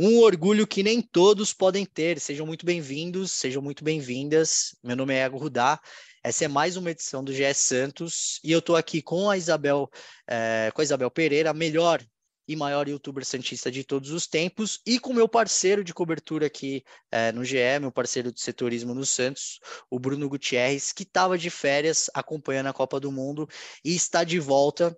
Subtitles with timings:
[0.00, 2.20] Um orgulho que nem todos podem ter.
[2.20, 4.76] Sejam muito bem-vindos, sejam muito bem-vindas.
[4.80, 5.80] Meu nome é Iago Rudá.
[6.22, 9.90] Essa é mais uma edição do GS Santos e eu estou aqui com a Isabel,
[10.28, 12.00] é, com a Isabel Pereira, melhor
[12.46, 16.84] e maior youtuber santista de todos os tempos, e com meu parceiro de cobertura aqui
[17.10, 19.58] é, no GE, meu parceiro de setorismo no Santos,
[19.90, 23.48] o Bruno Gutierrez, que estava de férias acompanhando a Copa do Mundo
[23.84, 24.96] e está de volta.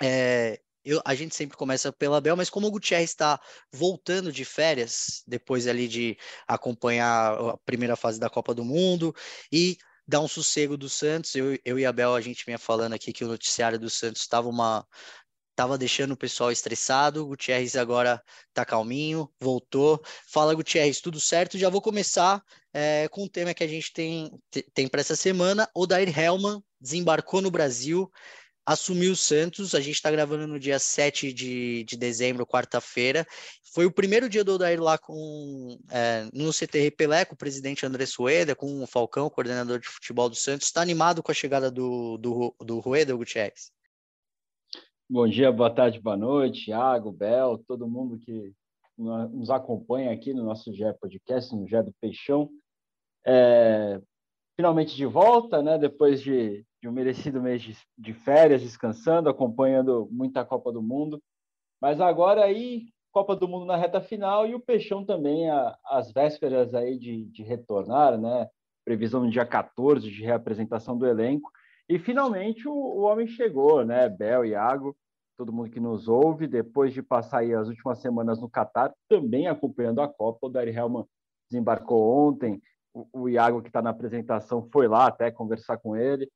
[0.00, 3.38] É, eu, a gente sempre começa pela Bel, mas como o Gutierrez está
[3.70, 9.14] voltando de férias, depois ali de acompanhar a primeira fase da Copa do Mundo
[9.52, 12.94] e dar um sossego do Santos, eu, eu e a Bel, a gente vinha falando
[12.94, 14.86] aqui que o noticiário do Santos estava uma
[15.58, 17.24] estava deixando o pessoal estressado.
[17.24, 18.22] O Gutierrez agora
[18.54, 20.00] tá calminho, voltou.
[20.32, 21.58] Fala, Gutierrez, tudo certo?
[21.58, 22.40] Já vou começar
[22.72, 24.30] é, com o tema que a gente tem,
[24.72, 25.68] tem para essa semana.
[25.74, 28.08] O Dair Helman desembarcou no Brasil,
[28.68, 29.74] assumiu o Santos.
[29.74, 33.26] A gente está gravando no dia 7 de, de dezembro, quarta-feira.
[33.72, 37.86] Foi o primeiro dia do Odair lá com, é, no CTR Pelé, com o presidente
[37.86, 40.66] André Sueda, com o Falcão, coordenador de futebol do Santos.
[40.66, 43.72] Está animado com a chegada do, do, do Rueda, Gutierrez?
[45.08, 48.52] Bom dia, boa tarde, boa noite, Thiago, Bel, todo mundo que
[48.98, 52.50] nos acompanha aqui no nosso GE Podcast, no GE do Peixão.
[53.26, 53.98] É,
[54.58, 55.78] finalmente de volta, né?
[55.78, 61.22] Depois de, de um merecido mês de, de, férias, descansando, acompanhando muita Copa do Mundo.
[61.80, 65.48] Mas agora aí, Copa do Mundo na reta final e o Peixão também,
[65.84, 68.48] às vésperas aí de, de retornar, né?
[68.84, 71.48] Previsão no dia 14 de reapresentação do elenco.
[71.88, 74.08] E finalmente o, o homem chegou, né?
[74.08, 74.96] Bel, Iago,
[75.36, 79.46] todo mundo que nos ouve, depois de passar aí as últimas semanas no Catar, também
[79.46, 80.48] acompanhando a Copa.
[80.48, 81.04] O Dari Helman
[81.48, 82.60] desembarcou ontem,
[83.12, 86.30] o, Iago, que está na apresentação, foi lá até conversar com ele.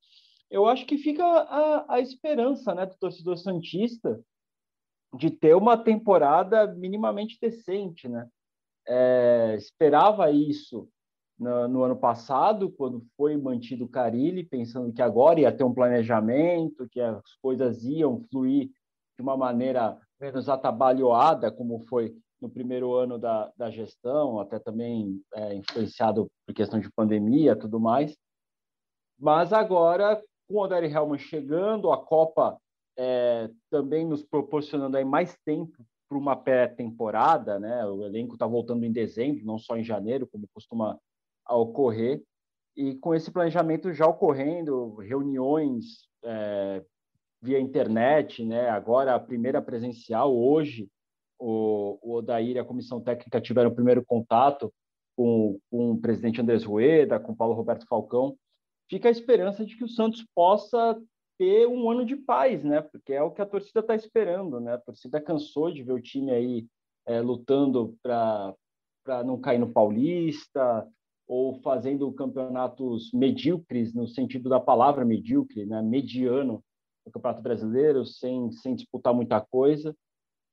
[0.49, 4.19] Eu acho que fica a, a esperança né, do torcedor Santista
[5.17, 8.07] de ter uma temporada minimamente decente.
[8.07, 8.27] Né?
[8.87, 10.87] É, esperava isso
[11.37, 15.73] no, no, ano passado, quando foi mantido o Carilli, pensando que agora ia ter um
[15.73, 18.69] planejamento, que as coisas iam fluir
[19.17, 25.21] de uma maneira menos atabalhoada, como foi no primeiro ano da, da gestão, até também
[25.33, 28.17] é, influenciado por questão de pandemia tudo mais.
[29.17, 32.57] Mas agora, com o Odair Helman chegando, a Copa
[32.97, 37.85] é, também nos proporcionando aí mais tempo para uma pré-temporada, né?
[37.85, 40.99] O elenco está voltando em dezembro, não só em janeiro, como costuma
[41.49, 42.21] ocorrer.
[42.75, 46.83] E com esse planejamento já ocorrendo, reuniões é,
[47.41, 48.69] via internet, né?
[48.69, 50.89] Agora a primeira presencial hoje,
[51.39, 54.73] o, o Odair e a comissão técnica tiveram o primeiro contato
[55.15, 58.35] com, com o presidente Andrés Rueda, com Paulo Roberto Falcão.
[58.89, 60.99] Fica a esperança de que o Santos possa
[61.37, 62.81] ter um ano de paz, né?
[62.81, 64.73] Porque é o que a torcida está esperando, né?
[64.73, 66.67] A torcida cansou de ver o time aí
[67.05, 68.53] é, lutando para
[69.25, 70.87] não cair no Paulista
[71.27, 75.81] ou fazendo campeonatos medíocres no sentido da palavra medíocre, né?
[75.81, 76.63] Mediano
[77.05, 79.95] no Campeonato Brasileiro, sem, sem disputar muita coisa.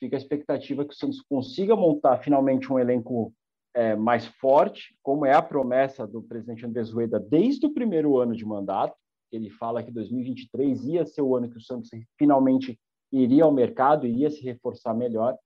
[0.01, 3.33] Fica a expectativa que o Santos consiga montar finalmente um elenco
[3.75, 8.35] é, mais forte, como é a promessa do presidente Andrés Rueda desde o primeiro ano
[8.35, 8.97] de mandato.
[9.31, 12.81] Ele fala que 2023 ia ser o ano que o Santos finalmente
[13.13, 15.37] iria ao mercado, iria se reforçar melhor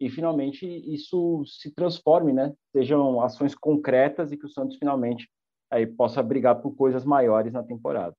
[0.00, 2.52] e finalmente isso se transforme, né?
[2.72, 5.28] Sejam ações concretas e que o Santos finalmente
[5.70, 8.14] aí possa brigar por coisas maiores na temporada.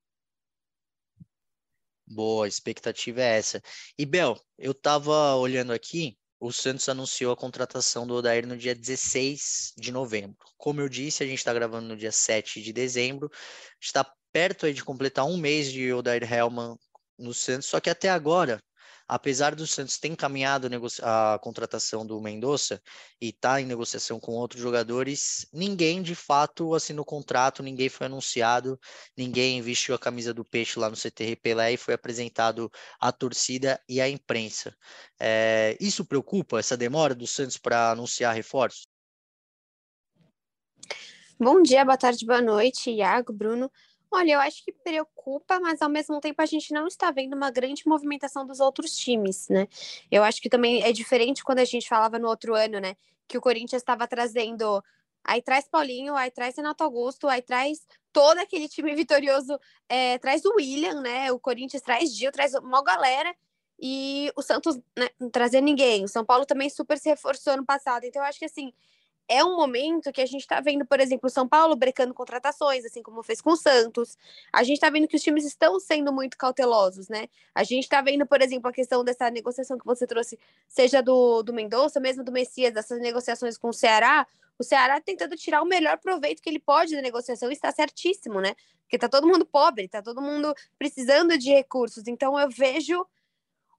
[2.06, 3.62] Boa, a expectativa é essa.
[3.98, 8.74] E Bel, eu estava olhando aqui, o Santos anunciou a contratação do Odair no dia
[8.74, 10.36] 16 de novembro.
[10.58, 13.30] Como eu disse, a gente está gravando no dia 7 de dezembro,
[13.80, 16.76] está perto aí de completar um mês de Odair Helman
[17.18, 18.60] no Santos, só que até agora
[19.06, 20.68] apesar do Santos ter encaminhado
[21.02, 22.82] a contratação do Mendonça
[23.20, 28.78] e está em negociação com outros jogadores, ninguém de fato assinou contrato, ninguém foi anunciado,
[29.16, 33.80] ninguém vestiu a camisa do Peixe lá no CTR Pelé e foi apresentado à torcida
[33.88, 34.74] e à imprensa.
[35.20, 38.86] É, isso preocupa, essa demora do Santos para anunciar reforços?
[41.38, 43.70] Bom dia, boa tarde, boa noite, Iago, Bruno.
[44.14, 47.50] Olha, eu acho que preocupa, mas ao mesmo tempo a gente não está vendo uma
[47.50, 49.66] grande movimentação dos outros times, né?
[50.08, 52.94] Eu acho que também é diferente quando a gente falava no outro ano, né?
[53.26, 54.80] Que o Corinthians estava trazendo.
[55.24, 59.58] Aí traz Paulinho, aí traz Renato Augusto, aí traz todo aquele time vitorioso,
[59.88, 61.32] é, traz o William, né?
[61.32, 63.34] O Corinthians traz Gil, traz uma galera.
[63.80, 66.04] E o Santos né, não trazer ninguém.
[66.04, 68.04] O São Paulo também super se reforçou ano passado.
[68.04, 68.72] Então, eu acho que assim,
[69.28, 72.84] é um momento que a gente está vendo, por exemplo, o São Paulo brecando contratações,
[72.84, 74.18] assim como fez com o Santos.
[74.52, 77.28] A gente está vendo que os times estão sendo muito cautelosos, né?
[77.54, 80.38] A gente está vendo, por exemplo, a questão dessa negociação que você trouxe,
[80.68, 84.26] seja do, do Mendonça, mesmo do Messias, dessas negociações com o Ceará.
[84.58, 88.54] O Ceará tentando tirar o melhor proveito que ele pode da negociação, está certíssimo, né?
[88.82, 92.06] Porque tá todo mundo pobre, tá todo mundo precisando de recursos.
[92.06, 93.04] Então eu vejo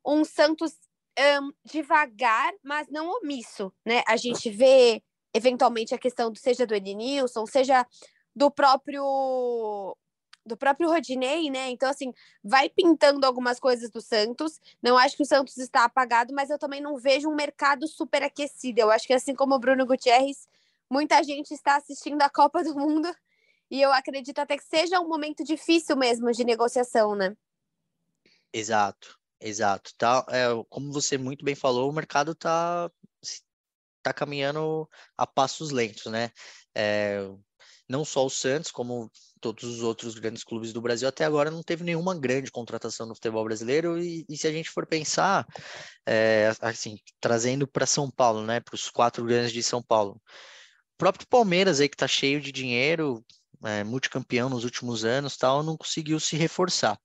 [0.04, 0.74] um Santos
[1.18, 4.04] um, devagar, mas não omisso, né?
[4.08, 5.02] A gente vê
[5.36, 7.86] eventualmente a questão do, seja do Edenilson, seja
[8.34, 9.96] do próprio
[10.46, 11.72] do próprio Rodinei, né?
[11.72, 14.62] Então, assim, vai pintando algumas coisas do Santos.
[14.80, 18.22] Não acho que o Santos está apagado, mas eu também não vejo um mercado super
[18.22, 18.80] aquecido.
[18.80, 20.48] Eu acho que, assim como o Bruno Gutierrez,
[20.88, 23.12] muita gente está assistindo a Copa do Mundo
[23.72, 27.36] e eu acredito até que seja um momento difícil mesmo de negociação, né?
[28.54, 29.96] Exato, exato.
[29.98, 32.92] Tá, é, como você muito bem falou, o mercado tá
[34.06, 34.88] está caminhando
[35.18, 36.30] a passos lentos, né?
[36.76, 37.28] É,
[37.90, 39.12] não só o Santos, como
[39.42, 43.16] todos os outros grandes clubes do Brasil, até agora não teve nenhuma grande contratação no
[43.16, 44.00] futebol brasileiro.
[44.00, 45.46] E, e se a gente for pensar,
[46.06, 50.22] é, assim, trazendo para São Paulo, né, para os quatro grandes de São Paulo,
[50.94, 53.24] o próprio Palmeiras aí que está cheio de dinheiro,
[53.64, 56.98] é, multicampeão nos últimos anos, tal, não conseguiu se reforçar.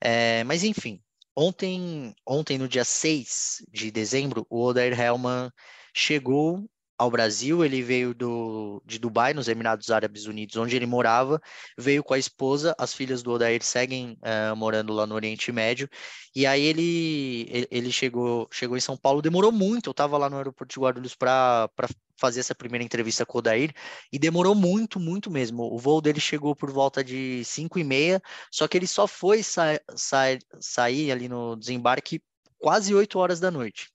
[0.00, 1.00] É, mas enfim,
[1.36, 5.50] ontem, ontem no dia 6 de dezembro, o Odair Hellman
[5.92, 6.68] chegou
[7.02, 11.40] ao Brasil, ele veio do, de Dubai, nos Emirados Árabes Unidos, onde ele morava,
[11.76, 15.88] veio com a esposa, as filhas do Odair seguem uh, morando lá no Oriente Médio,
[16.34, 20.36] e aí ele, ele chegou, chegou em São Paulo, demorou muito, eu estava lá no
[20.36, 21.68] aeroporto de Guarulhos para
[22.16, 23.74] fazer essa primeira entrevista com o Odair,
[24.12, 28.22] e demorou muito, muito mesmo, o voo dele chegou por volta de 5 e meia,
[28.48, 30.22] só que ele só foi sa sa
[30.60, 32.22] sair ali no desembarque
[32.58, 33.92] quase 8 horas da noite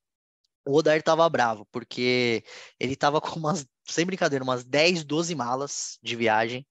[0.67, 2.43] o Odair tava bravo, porque
[2.79, 6.67] ele tava com umas, sem brincadeira, umas 10, 12 malas de viagem,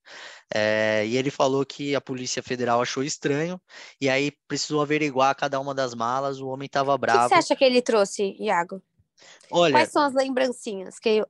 [0.55, 3.61] é, e ele falou que a Polícia Federal achou estranho,
[4.01, 7.21] e aí precisou averiguar cada uma das malas, o homem tava bravo.
[7.21, 8.83] O que você acha que ele trouxe, Iago?
[9.51, 11.25] Olha, Quais são as lembrancinhas que,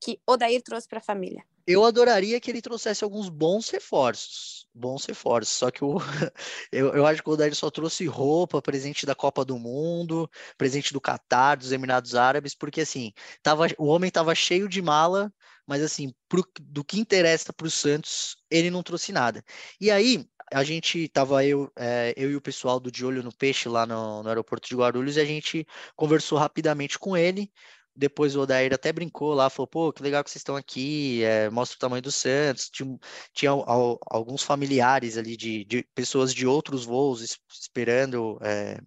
[0.00, 1.42] que Odair trouxe para a família?
[1.70, 4.66] Eu adoraria que ele trouxesse alguns bons reforços.
[4.74, 5.54] Bons reforços.
[5.56, 5.98] Só que o,
[6.72, 10.28] eu, eu acho que o Odair só trouxe roupa, presente da Copa do Mundo,
[10.58, 13.12] presente do Catar, dos Emirados Árabes, porque assim,
[13.42, 15.32] tava, o homem tava cheio de mala,
[15.66, 19.44] mas assim, pro, do que interessa para o Santos, ele não trouxe nada.
[19.80, 23.32] E aí, a gente tava eu, é, eu e o pessoal do De Olho no
[23.32, 27.52] Peixe lá no, no aeroporto de Guarulhos e a gente conversou rapidamente com ele.
[27.94, 31.50] Depois o Odair até brincou lá, falou, pô, que legal que vocês estão aqui, é,
[31.50, 32.70] mostra o tamanho do Santos.
[32.70, 32.98] Tinha,
[33.32, 38.80] tinha alguns familiares ali de, de pessoas de outros voos esperando é,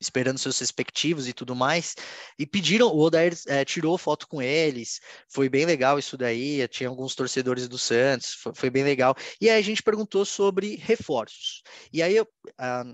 [0.00, 1.94] esperando seus respectivos e tudo mais,
[2.38, 6.88] e pediram, o Odair é, tirou foto com eles, foi bem legal isso daí, tinha
[6.88, 11.62] alguns torcedores do Santos, foi, foi bem legal, e aí a gente perguntou sobre reforços,
[11.92, 12.28] e aí eu,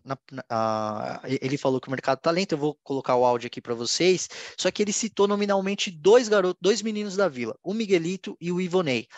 [0.04, 3.74] na, ele falou que o mercado tá lento, eu vou colocar o áudio aqui para
[3.74, 8.52] vocês, só que ele citou nominalmente dois garotos, dois meninos da Vila, o Miguelito e
[8.52, 9.08] o Ivonei.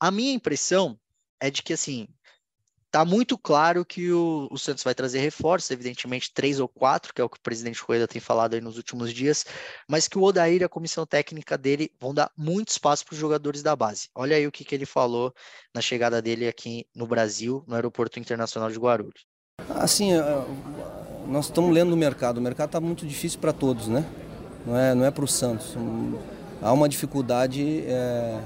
[0.00, 0.98] A minha impressão
[1.40, 2.08] é de que, assim,
[2.92, 7.22] Tá muito claro que o, o, Santos vai trazer reforços, evidentemente três ou quatro, que
[7.22, 9.46] é o que o presidente Rueda tem falado aí nos últimos dias,
[9.88, 13.18] mas que o Odair e a comissão técnica dele vão dar muito espaço para os
[13.18, 14.10] jogadores da base.
[14.14, 15.32] Olha aí o que, que ele falou
[15.74, 19.24] na chegada dele aqui no Brasil, no Aeroporto Internacional de Guarulhos.
[19.70, 20.20] Assim, é,
[21.26, 22.36] nós estamos lendo o mercado.
[22.36, 24.04] O mercado está muito difícil para todos, né?
[24.66, 25.74] Não é, não é para o Santos.
[26.60, 28.38] Há uma dificuldade é,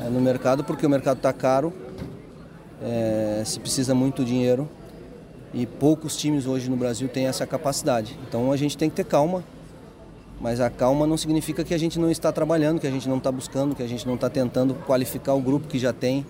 [0.00, 1.89] é no mercado porque o mercado está caro
[2.82, 4.68] é, se precisa muito dinheiro
[5.52, 8.18] e poucos times hoje no Brasil têm essa capacidade.
[8.28, 9.44] Então a gente tem que ter calma,
[10.40, 13.18] mas a calma não significa que a gente não está trabalhando, que a gente não
[13.18, 16.24] está buscando, que a gente não está tentando qualificar o grupo que já tem.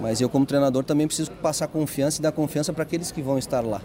[0.00, 3.38] Mas eu como treinador também preciso passar confiança e dar confiança para aqueles que vão
[3.38, 3.80] estar lá,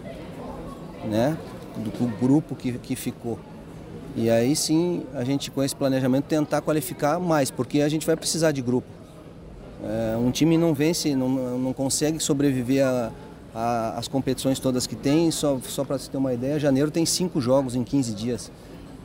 [1.06, 1.38] né?
[1.76, 3.38] Do, do grupo que, que ficou.
[4.16, 8.16] E aí sim a gente com esse planejamento tentar qualificar mais, porque a gente vai
[8.16, 8.88] precisar de grupo.
[9.84, 12.86] É, um time não vence, não, não consegue sobreviver
[13.96, 15.32] às competições todas que tem.
[15.32, 18.52] Só, só para você ter uma ideia, janeiro tem cinco jogos em 15 dias.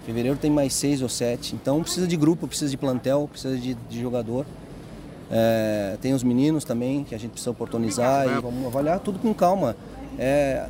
[0.04, 1.54] Fevereiro tem mais seis ou sete.
[1.54, 4.44] Então precisa de grupo, precisa de plantel, precisa de, de jogador.
[5.30, 9.32] É, tem os meninos também que a gente precisa oportunizar e vamos avaliar tudo com
[9.32, 9.76] calma.
[10.18, 10.66] É,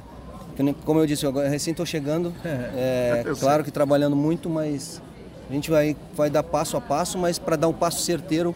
[0.85, 2.33] como eu disse, eu recém estou chegando.
[2.75, 5.01] É, claro que trabalhando muito, mas
[5.49, 8.55] a gente vai, vai dar passo a passo, mas para dar um passo certeiro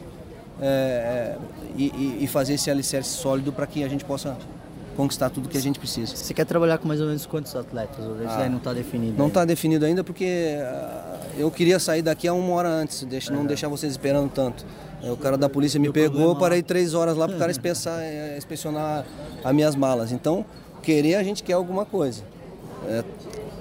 [0.60, 1.36] é, é,
[1.76, 4.36] e, e, fazer esse alicerce sólido para que a gente possa
[4.96, 6.16] conquistar tudo que a gente precisa.
[6.16, 8.04] Você quer trabalhar com mais ou menos quantos atletas?
[8.04, 9.18] Ou isso ah, aí não está definido?
[9.18, 13.32] Não está definido ainda porque uh, eu queria sair daqui a uma hora antes, deixa,
[13.32, 14.64] não deixar vocês esperando tanto.
[15.02, 18.02] O cara da polícia me pegou, eu parei três horas lá para o cara inspecionar,
[18.38, 19.04] inspecionar
[19.44, 20.10] as minhas malas.
[20.10, 20.44] Então,
[20.82, 22.22] querer a gente quer alguma coisa.
[22.88, 23.04] É,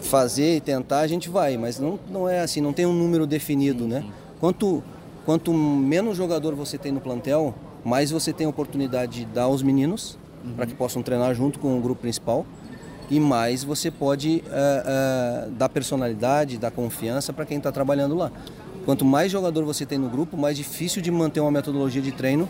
[0.01, 3.25] fazer e tentar a gente vai, mas não, não é assim, não tem um número
[3.25, 4.01] definido, sim, né?
[4.01, 4.11] Sim.
[4.39, 4.83] Quanto,
[5.25, 7.53] quanto menos jogador você tem no plantel,
[7.83, 10.53] mais você tem a oportunidade de dar aos meninos uhum.
[10.53, 12.45] para que possam treinar junto com o grupo principal
[13.09, 18.31] e mais você pode uh, uh, dar personalidade, dar confiança para quem está trabalhando lá.
[18.85, 22.47] Quanto mais jogador você tem no grupo, mais difícil de manter uma metodologia de treino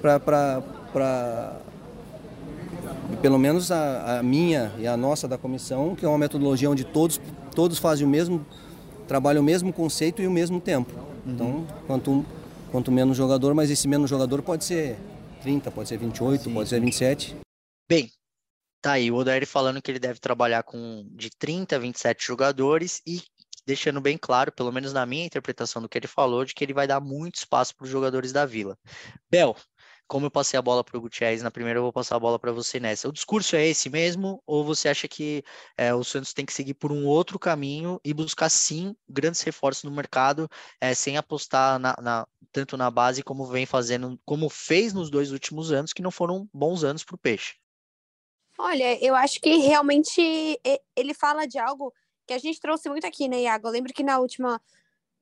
[0.00, 0.62] para
[3.20, 6.84] pelo menos a, a, minha e a nossa da comissão, que é uma metodologia onde
[6.84, 7.20] todos,
[7.54, 8.44] todos fazem o mesmo,
[9.06, 10.92] trabalham o mesmo conceito e o mesmo tempo.
[11.24, 11.32] Uhum.
[11.32, 12.26] Então, quanto,
[12.70, 14.98] quanto menos jogador, mas esse menos jogador pode ser
[15.42, 16.54] 30, pode ser 28, Sim.
[16.54, 17.36] pode ser 27.
[17.88, 18.10] Bem,
[18.80, 23.00] tá aí o Odair falando que ele deve trabalhar com de 30 a 27 jogadores
[23.06, 23.22] e
[23.64, 26.74] deixando bem claro, pelo menos na minha interpretação do que ele falou, de que ele
[26.74, 28.76] vai dar muito espaço para os jogadores da Vila.
[29.30, 29.56] Bel,
[30.12, 32.38] como eu passei a bola para o Gutierrez na primeira, eu vou passar a bola
[32.38, 33.08] para você nessa.
[33.08, 35.42] O discurso é esse mesmo, ou você acha que
[35.74, 39.84] é, o Santos tem que seguir por um outro caminho e buscar sim grandes reforços
[39.84, 44.92] no mercado, é, sem apostar na, na, tanto na base como vem fazendo, como fez
[44.92, 47.54] nos dois últimos anos, que não foram bons anos para o Peixe?
[48.58, 50.60] Olha, eu acho que realmente
[50.94, 51.90] ele fala de algo
[52.26, 53.66] que a gente trouxe muito aqui, né, Iago?
[53.66, 54.60] Eu lembro que na última,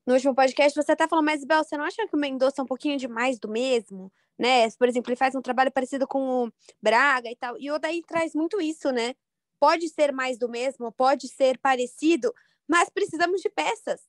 [0.05, 2.63] no último podcast você até falou, mas Bel, você não acha que o Mendonça é
[2.63, 4.11] um pouquinho demais do mesmo?
[4.37, 4.69] Né?
[4.71, 7.57] Por exemplo, ele faz um trabalho parecido com o Braga e tal.
[7.59, 9.15] E o Odaí traz muito isso, né?
[9.59, 12.33] Pode ser mais do mesmo, pode ser parecido,
[12.67, 14.01] mas precisamos de peças.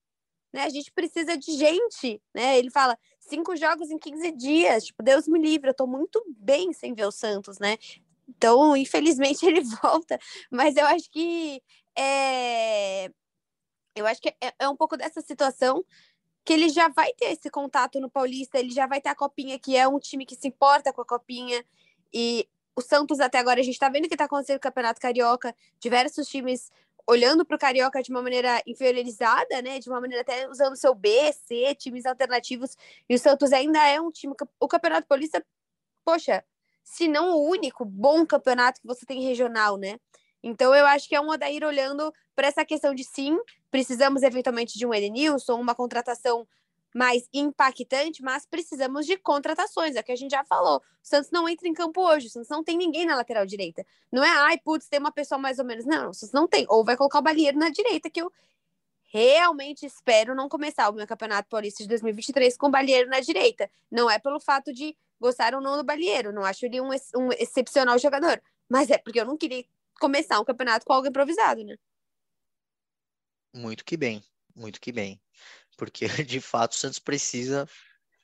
[0.52, 0.62] Né?
[0.64, 2.58] A gente precisa de gente, né?
[2.58, 6.72] Ele fala cinco jogos em 15 dias, tipo, Deus me livre, eu tô muito bem
[6.72, 7.78] sem ver o Santos, né?
[8.28, 10.18] Então, infelizmente, ele volta,
[10.50, 11.62] mas eu acho que
[11.96, 13.10] é...
[13.96, 15.84] eu acho que é, é um pouco dessa situação
[16.44, 19.58] que ele já vai ter esse contato no Paulista, ele já vai ter a Copinha,
[19.58, 21.64] que é um time que se importa com a Copinha.
[22.12, 25.00] E o Santos, até agora, a gente está vendo o que está acontecendo no Campeonato
[25.00, 26.70] Carioca, diversos times
[27.06, 29.78] olhando para o Carioca de uma maneira inferiorizada, né?
[29.78, 32.76] De uma maneira até usando seu B, C, times alternativos.
[33.08, 34.34] E o Santos ainda é um time.
[34.60, 35.44] O Campeonato Paulista,
[36.04, 36.44] poxa,
[36.82, 39.98] se não o único bom campeonato que você tem regional, né?
[40.42, 43.38] Então eu acho que é um Odair olhando para essa questão de sim,
[43.70, 46.46] precisamos eventualmente de um Edenilson, uma contratação
[46.94, 50.76] mais impactante, mas precisamos de contratações, é o que a gente já falou.
[50.76, 53.84] O Santos não entra em campo hoje, o Santos não tem ninguém na lateral direita.
[54.10, 55.86] Não é, ai, putz, tem uma pessoa mais ou menos.
[55.86, 56.66] Não, o Santos não tem.
[56.68, 58.30] Ou vai colocar o Balieiro na direita, que eu
[59.12, 63.70] realmente espero não começar o meu Campeonato Paulista de 2023 com o Balieiro na direita.
[63.90, 67.32] Não é pelo fato de gostar ou não do Balieiro, não acho ele um, um
[67.38, 69.64] excepcional jogador, mas é porque eu não queria
[70.02, 71.76] começar um campeonato com algo improvisado, né?
[73.54, 74.20] Muito que bem,
[74.54, 75.22] muito que bem.
[75.78, 77.68] Porque, de fato, o Santos precisa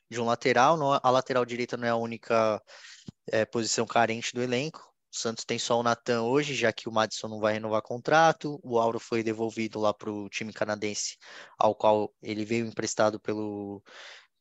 [0.09, 0.75] de um lateral.
[0.75, 2.61] Não, a lateral direita não é a única
[3.31, 4.79] é, posição carente do elenco.
[5.11, 8.59] O Santos tem só o Natan hoje, já que o Madison não vai renovar contrato.
[8.61, 11.17] O Auro foi devolvido lá para o time canadense,
[11.57, 13.81] ao qual ele veio emprestado pelo,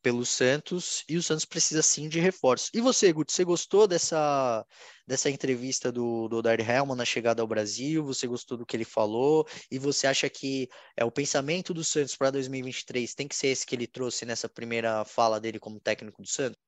[0.03, 2.71] pelo Santos e o Santos precisa sim de reforços.
[2.75, 4.65] E você, Guto, você gostou dessa,
[5.07, 8.05] dessa entrevista do, do Dar Helman na chegada ao Brasil?
[8.05, 9.47] Você gostou do que ele falou?
[9.71, 13.67] E você acha que é o pensamento do Santos para 2023 tem que ser esse
[13.67, 16.59] que ele trouxe nessa primeira fala dele como técnico do Santos?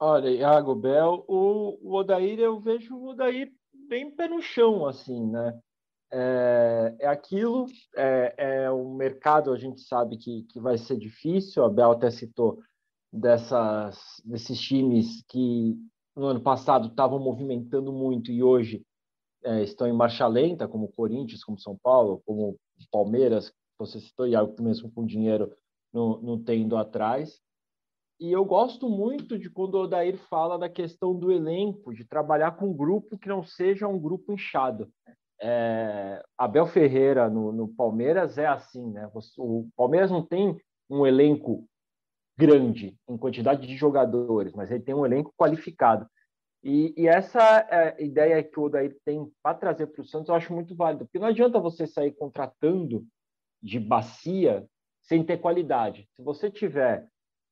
[0.00, 3.52] Olha, Iago Bel, o, o Odair, eu vejo o Odair
[3.88, 5.58] bem pé no chão, assim, né?
[6.10, 11.64] É, é aquilo, é, é o mercado, a gente sabe que, que vai ser difícil,
[11.64, 12.60] a Bel até citou
[13.12, 15.76] dessas, desses times que
[16.16, 18.82] no ano passado estavam movimentando muito e hoje
[19.44, 22.56] é, estão em marcha lenta, como o Corinthians, como São Paulo, como
[22.90, 25.52] Palmeiras, você citou, e algo mesmo com dinheiro
[25.92, 27.40] não, não tendo atrás.
[28.18, 32.56] E eu gosto muito de quando o Odair fala da questão do elenco, de trabalhar
[32.56, 34.90] com um grupo que não seja um grupo inchado
[35.40, 39.10] é, Abel Ferreira no, no, Palmeiras é assim, né?
[39.36, 40.56] O Palmeiras não tem
[40.90, 41.66] um elenco
[42.36, 46.08] grande em quantidade de jogadores, mas ele tem um elenco qualificado.
[46.62, 47.40] E, e essa
[47.70, 51.04] é, ideia que o Odair tem para trazer para o Santos eu acho muito válida,
[51.04, 53.06] porque não adianta você sair contratando
[53.62, 54.66] de bacia
[55.02, 56.08] sem ter qualidade.
[56.14, 57.06] Se você tiver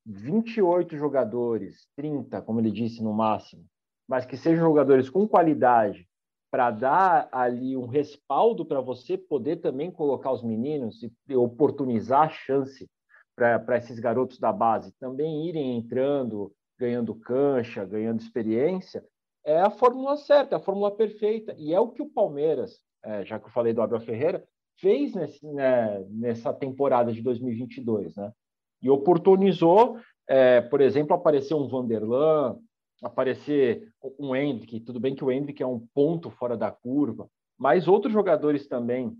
[0.04, 3.64] 28 jogadores, 30, como ele disse no máximo,
[4.08, 6.06] mas que sejam jogadores com qualidade,
[6.56, 12.28] para dar ali um respaldo para você poder também colocar os meninos e oportunizar a
[12.30, 12.88] chance
[13.36, 19.04] para esses garotos da base também irem entrando, ganhando cancha, ganhando experiência,
[19.44, 21.54] é a fórmula certa, é a fórmula perfeita.
[21.58, 24.42] E é o que o Palmeiras, é, já que eu falei do Abel Ferreira,
[24.80, 28.32] fez nesse, né, nessa temporada de 2022, né?
[28.80, 32.58] E oportunizou, é, por exemplo, aparecer um Vanderlan,
[33.02, 37.88] aparecer um Hendrick, tudo bem que o Hendrick é um ponto fora da curva, mas
[37.88, 39.16] outros jogadores também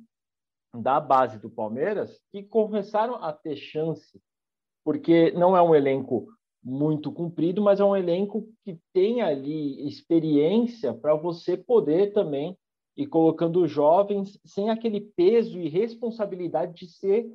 [0.74, 4.20] da base do Palmeiras que começaram a ter chance,
[4.84, 6.28] porque não é um elenco
[6.62, 12.56] muito comprido, mas é um elenco que tem ali experiência para você poder também
[12.96, 17.26] ir colocando jovens sem aquele peso e responsabilidade de ser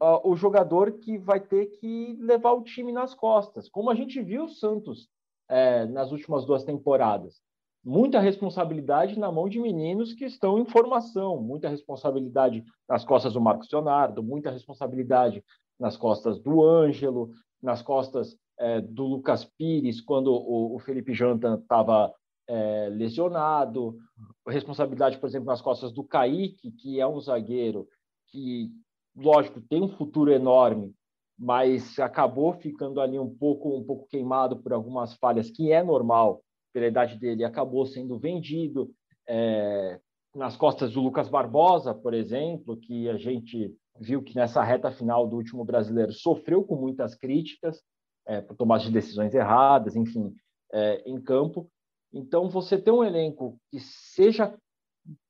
[0.00, 4.22] uh, o jogador que vai ter que levar o time nas costas, como a gente
[4.22, 5.08] viu o Santos
[5.48, 7.40] é, nas últimas duas temporadas.
[7.84, 13.40] Muita responsabilidade na mão de meninos que estão em formação, muita responsabilidade nas costas do
[13.40, 15.44] Marcos Leonardo, muita responsabilidade
[15.78, 17.30] nas costas do Ângelo,
[17.62, 22.12] nas costas é, do Lucas Pires quando o, o Felipe Janta estava
[22.48, 23.98] é, lesionado,
[24.46, 27.86] responsabilidade, por exemplo, nas costas do Kaique, que é um zagueiro
[28.28, 28.70] que,
[29.16, 30.94] lógico, tem um futuro enorme,
[31.38, 36.42] mas acabou ficando ali um pouco, um pouco queimado por algumas falhas, que é normal
[36.72, 38.90] pela idade dele, acabou sendo vendido.
[39.28, 40.00] É,
[40.34, 45.28] nas costas do Lucas Barbosa, por exemplo, que a gente viu que nessa reta final
[45.28, 47.80] do último brasileiro sofreu com muitas críticas,
[48.26, 50.34] é, por tomar de decisões erradas, enfim,
[50.72, 51.70] é, em campo.
[52.12, 54.56] Então, você ter um elenco que seja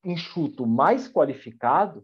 [0.04, 2.02] enxuto, mais qualificado,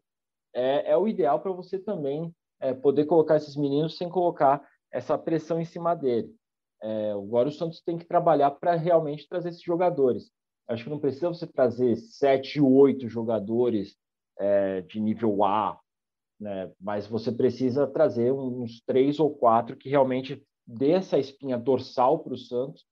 [0.55, 4.63] é, é o ideal para você também é, poder colocar esses meninos sem colocar
[4.93, 6.35] essa pressão em cima dele.
[6.83, 10.31] É, agora o Santos tem que trabalhar para realmente trazer esses jogadores.
[10.69, 13.97] Acho que não precisa você trazer sete, oito jogadores
[14.39, 15.79] é, de nível A,
[16.41, 16.71] né?
[16.81, 22.33] mas você precisa trazer uns três ou quatro que realmente dê essa espinha dorsal para
[22.33, 22.85] o Santos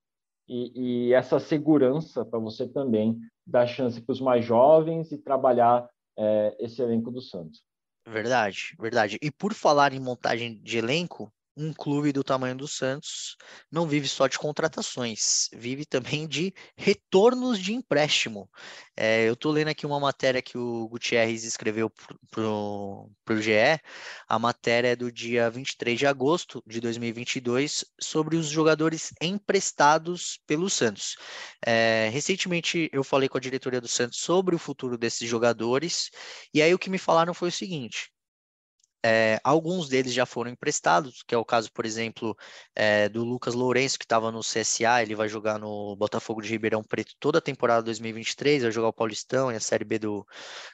[0.47, 5.87] e, e, essa segurança para você também dar chance para os mais jovens e trabalhar
[6.17, 7.63] é, esse elenco do Santos.
[8.11, 9.17] Verdade, verdade.
[9.21, 13.35] E por falar em montagem de elenco, um clube do tamanho do Santos
[13.69, 18.49] não vive só de contratações, vive também de retornos de empréstimo.
[18.95, 21.91] É, eu estou lendo aqui uma matéria que o Gutierrez escreveu
[22.31, 23.81] para o GE,
[24.27, 30.69] a matéria é do dia 23 de agosto de 2022 sobre os jogadores emprestados pelo
[30.69, 31.17] Santos.
[31.65, 36.09] É, recentemente eu falei com a diretoria do Santos sobre o futuro desses jogadores,
[36.53, 38.09] e aí o que me falaram foi o seguinte:
[39.05, 42.35] é, alguns deles já foram emprestados, que é o caso, por exemplo,
[42.75, 46.83] é, do Lucas Lourenço, que estava no CSA, ele vai jogar no Botafogo de Ribeirão
[46.83, 50.27] Preto toda a temporada 2023, vai jogar o Paulistão e a Série B do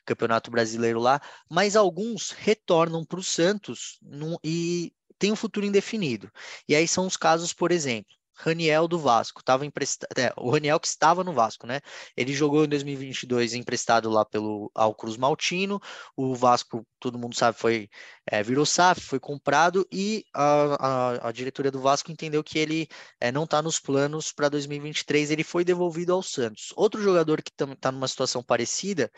[0.05, 6.31] Campeonato Brasileiro lá, mas alguns retornam para o Santos num, e tem um futuro indefinido.
[6.67, 10.79] E aí são os casos, por exemplo, Raniel do Vasco, estava emprestado, é, o Raniel
[10.79, 11.79] que estava no Vasco, né?
[12.15, 15.79] Ele jogou em 2022 emprestado lá pelo ao Cruz Maltino.
[16.15, 17.89] O Vasco, todo mundo sabe, foi
[18.29, 22.87] é, virou SAF, foi comprado e a, a, a, diretoria do Vasco entendeu que ele
[23.19, 25.31] é, não está nos planos para 2023.
[25.31, 26.73] Ele foi devolvido ao Santos.
[26.75, 29.11] Outro jogador que está numa situação parecida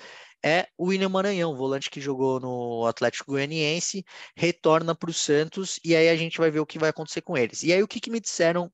[0.43, 5.95] é o William Maranhão, volante que jogou no Atlético Goianiense, retorna para o Santos e
[5.95, 7.63] aí a gente vai ver o que vai acontecer com eles.
[7.63, 8.71] E aí o que, que me disseram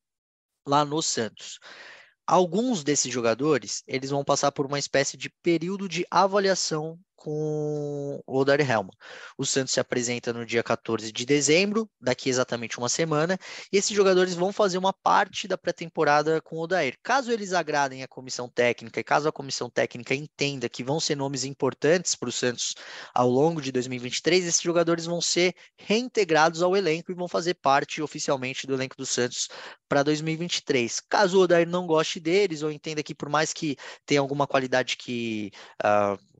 [0.65, 1.59] lá no Santos.
[2.25, 8.39] Alguns desses jogadores, eles vão passar por uma espécie de período de avaliação com o
[8.39, 8.91] Odair Helman.
[9.37, 13.37] O Santos se apresenta no dia 14 de dezembro, daqui exatamente uma semana,
[13.71, 16.97] e esses jogadores vão fazer uma parte da pré-temporada com o Odair.
[17.01, 21.15] Caso eles agradem a comissão técnica e caso a comissão técnica entenda que vão ser
[21.15, 22.75] nomes importantes para o Santos
[23.13, 28.01] ao longo de 2023, esses jogadores vão ser reintegrados ao elenco e vão fazer parte
[28.01, 29.49] oficialmente do elenco do Santos
[29.87, 30.99] para 2023.
[31.09, 34.97] Caso o Odair não goste deles ou entenda que por mais que tenha alguma qualidade
[34.97, 35.51] que
[35.83, 36.32] uh,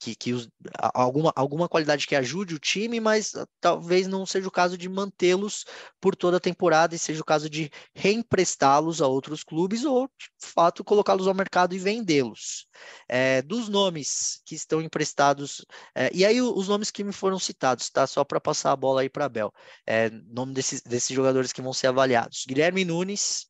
[0.00, 0.48] que, que os,
[0.94, 4.88] alguma, alguma qualidade que ajude o time, mas ah, talvez não seja o caso de
[4.88, 5.66] mantê-los
[6.00, 10.46] por toda a temporada e seja o caso de reemprestá-los a outros clubes ou, de
[10.46, 12.66] fato, colocá-los ao mercado e vendê-los.
[13.06, 17.90] É, dos nomes que estão emprestados, é, e aí os nomes que me foram citados,
[17.90, 18.06] tá?
[18.06, 19.52] Só para passar a bola aí para Bel.
[19.86, 23.49] É, nome desses, desses jogadores que vão ser avaliados: Guilherme Nunes,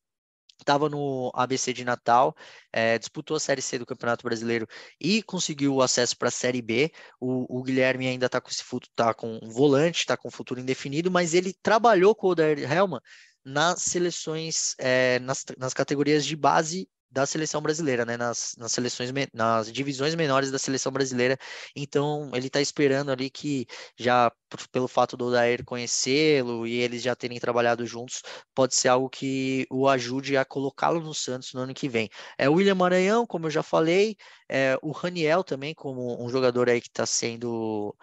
[0.63, 2.35] estava no ABC de Natal,
[2.71, 4.67] é, disputou a Série C do Campeonato Brasileiro
[4.99, 6.91] e conseguiu o acesso para a Série B.
[7.19, 10.31] O, o Guilherme ainda está com esse futuro, tá com um volante, está com um
[10.31, 13.01] futuro indefinido, mas ele trabalhou com o Odair Helman
[13.43, 18.17] nas seleções, é, nas, nas categorias de base da seleção brasileira, né?
[18.17, 21.37] Nas, nas seleções, nas divisões menores da seleção brasileira.
[21.75, 24.31] Então, ele está esperando ali que já
[24.71, 28.21] pelo fato do Odair conhecê-lo e eles já terem trabalhado juntos,
[28.53, 32.09] pode ser algo que o ajude a colocá-lo no Santos no ano que vem.
[32.37, 34.15] É o William Maranhão, como eu já falei,
[34.49, 37.95] é, o Raniel também, como um jogador aí que está sendo,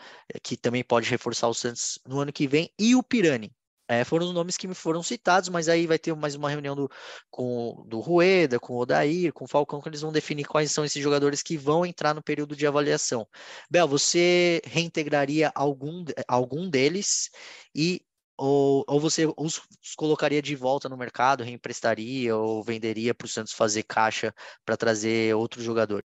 [0.43, 3.53] que também pode reforçar o Santos no ano que vem, e o Pirani.
[3.89, 6.77] É, foram os nomes que me foram citados, mas aí vai ter mais uma reunião
[6.77, 6.91] do,
[7.31, 10.85] com, do Rueda, com o Odair, com o Falcão, que eles vão definir quais são
[10.85, 13.27] esses jogadores que vão entrar no período de avaliação.
[13.71, 17.31] Bel, você reintegraria algum, algum deles
[17.75, 18.03] e
[18.37, 23.29] ou, ou você os, os colocaria de volta no mercado, reemprestaria ou venderia para o
[23.29, 24.33] Santos fazer caixa
[24.65, 26.05] para trazer outro jogador?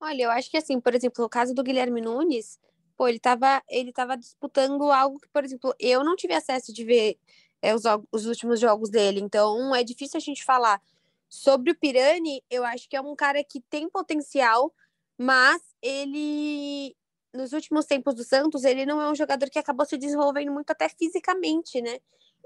[0.00, 2.58] Olha, eu acho que assim, por exemplo, no caso do Guilherme Nunes,
[3.02, 6.84] pô, ele estava ele tava disputando algo que, por exemplo, eu não tive acesso de
[6.84, 7.18] ver
[7.60, 10.80] é, os, os últimos jogos dele, então é difícil a gente falar.
[11.28, 14.72] Sobre o Pirani, eu acho que é um cara que tem potencial,
[15.18, 16.94] mas ele,
[17.34, 20.70] nos últimos tempos do Santos, ele não é um jogador que acabou se desenvolvendo muito
[20.70, 21.98] até fisicamente, né?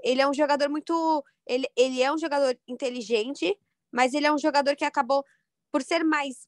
[0.03, 1.23] Ele é um jogador muito.
[1.45, 3.55] Ele, ele é um jogador inteligente,
[3.91, 5.23] mas ele é um jogador que acabou,
[5.71, 6.47] por ser mais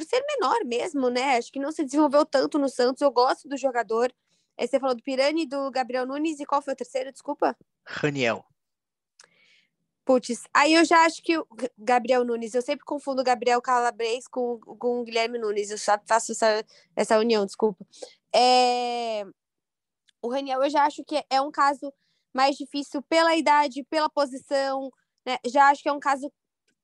[0.00, 1.36] por ser menor mesmo, né?
[1.36, 3.02] Acho que não se desenvolveu tanto no Santos.
[3.02, 4.10] Eu gosto do jogador.
[4.56, 7.12] É, você falou do Pirani, do Gabriel Nunes e qual foi o terceiro?
[7.12, 7.54] Desculpa.
[7.84, 8.44] Raniel.
[10.02, 11.46] Putz, aí eu já acho que o
[11.78, 15.98] Gabriel Nunes, eu sempre confundo o Gabriel Calabres com, com o Guilherme Nunes, eu só
[16.06, 16.64] faço essa,
[16.96, 17.86] essa união, desculpa.
[18.34, 19.24] É...
[20.22, 21.92] O Raniel eu já acho que é um caso
[22.32, 24.90] mais difícil pela idade, pela posição,
[25.26, 25.36] né?
[25.46, 26.32] Já acho que é um caso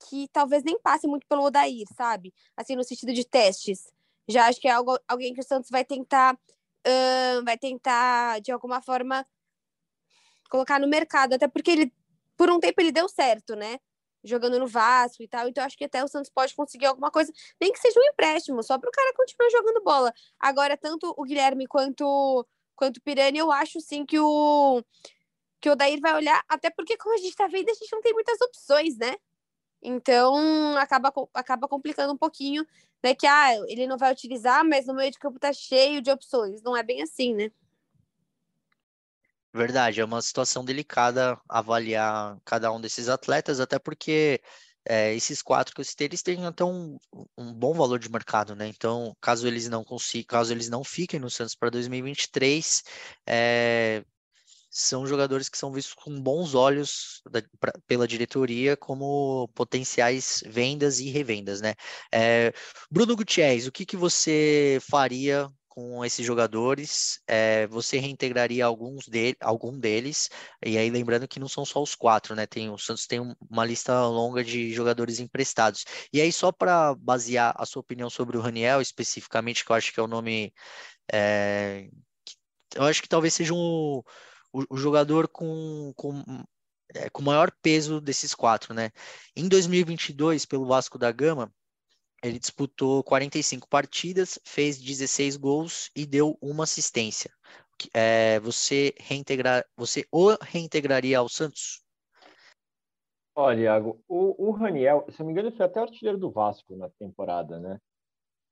[0.09, 2.33] que talvez nem passe muito pelo Odair, sabe?
[2.57, 3.93] Assim, no sentido de testes.
[4.29, 8.53] Já acho que é algo, alguém que o Santos vai tentar, uh, vai tentar, de
[8.53, 9.25] alguma forma,
[10.51, 11.35] colocar no mercado.
[11.35, 11.93] Até porque ele,
[12.37, 13.79] por um tempo, ele deu certo, né?
[14.25, 15.49] Jogando no Vasco e tal.
[15.49, 18.63] Então, acho que até o Santos pode conseguir alguma coisa, nem que seja um empréstimo,
[18.63, 20.13] só para o cara continuar jogando bola.
[20.41, 24.83] Agora, tanto o Guilherme quanto, quanto o Pirani, eu acho sim que o
[25.61, 28.01] que o Odair vai olhar, até porque, como a gente tá vendo, a gente não
[28.01, 29.17] tem muitas opções, né?
[29.89, 32.67] Então, acaba, acaba complicando um pouquinho,
[33.01, 33.15] né?
[33.15, 36.61] Que ah, ele não vai utilizar, mas no meio de campo tá cheio de opções.
[36.61, 37.53] Não é bem assim, né?
[39.55, 44.43] Verdade, é uma situação delicada avaliar cada um desses atletas, até porque
[44.85, 46.99] é, esses quatro que eu citei, eles têm até um,
[47.39, 48.67] um bom valor de mercado, né?
[48.67, 52.83] Então, caso eles não consigam, caso eles não fiquem no Santos para 2023,
[53.25, 54.05] é,
[54.77, 61.01] são jogadores que são vistos com bons olhos da, pra, pela diretoria como potenciais vendas
[61.01, 61.75] e revendas, né?
[62.13, 62.53] É,
[62.91, 67.23] Bruno Gutierrez, o que, que você faria com esses jogadores?
[67.27, 70.29] É, você reintegraria alguns de, algum deles?
[70.65, 72.47] E aí lembrando que não são só os quatro, né?
[72.47, 75.87] Tem o Santos tem uma lista longa de jogadores emprestados.
[76.13, 79.93] E aí só para basear a sua opinião sobre o Raniel especificamente, que eu acho
[79.93, 80.53] que é o nome
[81.11, 81.89] é,
[82.75, 84.03] eu acho que talvez seja um
[84.57, 86.23] o, o jogador com, com,
[86.95, 88.91] é, com maior peso desses quatro, né?
[89.37, 91.53] Em 2022, pelo Vasco da Gama,
[92.23, 97.31] ele disputou 45 partidas, fez 16 gols e deu uma assistência.
[97.93, 101.85] É, você reintegrar, você o reintegraria ao Santos?
[103.35, 106.75] Olha, Iago, o, o Raniel, se não me engano, ele foi até artilheiro do Vasco
[106.75, 107.79] na temporada, né?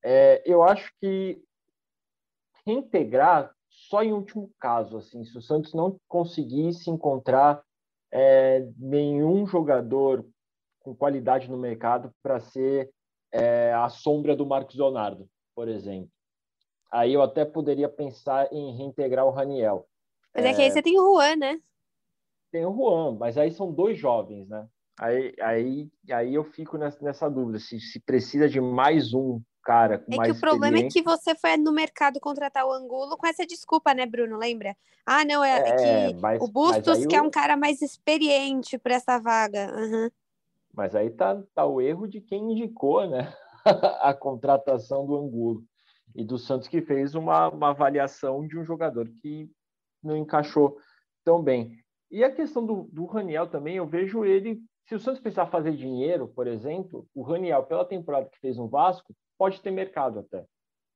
[0.03, 1.43] É, eu acho que
[2.67, 7.63] reintegrar só em último caso, assim, se o Santos não conseguisse encontrar
[8.13, 10.25] é, nenhum jogador
[10.81, 12.91] com qualidade no mercado para ser
[13.33, 16.09] é, a sombra do Marcos Leonardo, por exemplo.
[16.93, 19.89] Aí eu até poderia pensar em reintegrar o Raniel.
[20.33, 21.61] Mas é, é que aí você tem o Juan, né?
[22.53, 24.69] Tem o Juan, mas aí são dois jovens, né?
[25.01, 29.99] Aí, aí, aí eu fico nessa, nessa dúvida, se, se precisa de mais um cara
[29.99, 33.17] com é mais que o problema é que você foi no mercado contratar o Angulo
[33.17, 34.37] com essa desculpa, né, Bruno?
[34.37, 34.77] Lembra?
[35.07, 38.79] Ah, não, é, é, é que mas, o Bustos que é um cara mais experiente
[38.79, 39.73] para essa vaga.
[39.75, 40.11] Uhum.
[40.73, 43.33] Mas aí tá, tá o erro de quem indicou, né,
[44.03, 45.65] a contratação do Angulo
[46.15, 49.51] e do Santos que fez uma, uma avaliação de um jogador que
[50.03, 50.77] não encaixou
[51.25, 51.79] tão bem.
[52.11, 55.73] E a questão do, do Raniel também, eu vejo ele se o Santos precisar fazer
[55.73, 60.45] dinheiro, por exemplo, o Raniel, pela temporada que fez no Vasco, pode ter mercado até.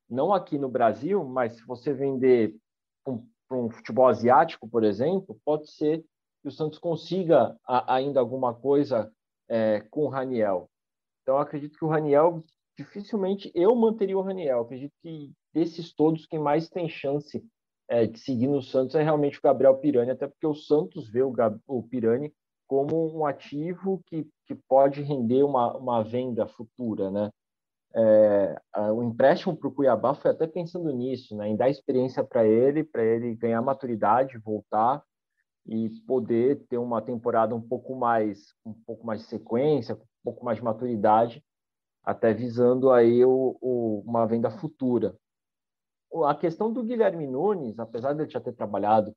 [0.08, 2.54] Não aqui no Brasil, mas se você vender
[3.04, 6.04] para um, um, futebol asiático, por exemplo, pode ser
[6.42, 9.12] que o Santos consiga a, ainda alguma coisa
[9.48, 10.70] é, com o Raniel.
[11.22, 12.42] Então, acredito que o Raniel,
[12.76, 14.60] dificilmente eu manteria o Raniel.
[14.60, 17.44] Acredito que desses todos, quem mais tem chance
[17.88, 21.22] é, de seguir no Santos é realmente o Gabriel Pirani, até porque o Santos vê
[21.22, 22.32] o, Gab, o Pirani
[22.66, 27.30] como um ativo que, que pode render uma, uma venda futura, né?
[28.00, 28.56] É,
[28.92, 32.84] o empréstimo para o Cuiabá foi até pensando nisso, né, em dar experiência para ele,
[32.84, 35.02] para ele ganhar maturidade, voltar
[35.66, 40.44] e poder ter uma temporada um pouco mais, um pouco mais de sequência, um pouco
[40.44, 41.44] mais de maturidade,
[42.04, 45.16] até visando aí o, o, uma venda futura.
[46.24, 49.12] A questão do Guilherme Nunes, apesar de ele já ter trabalhado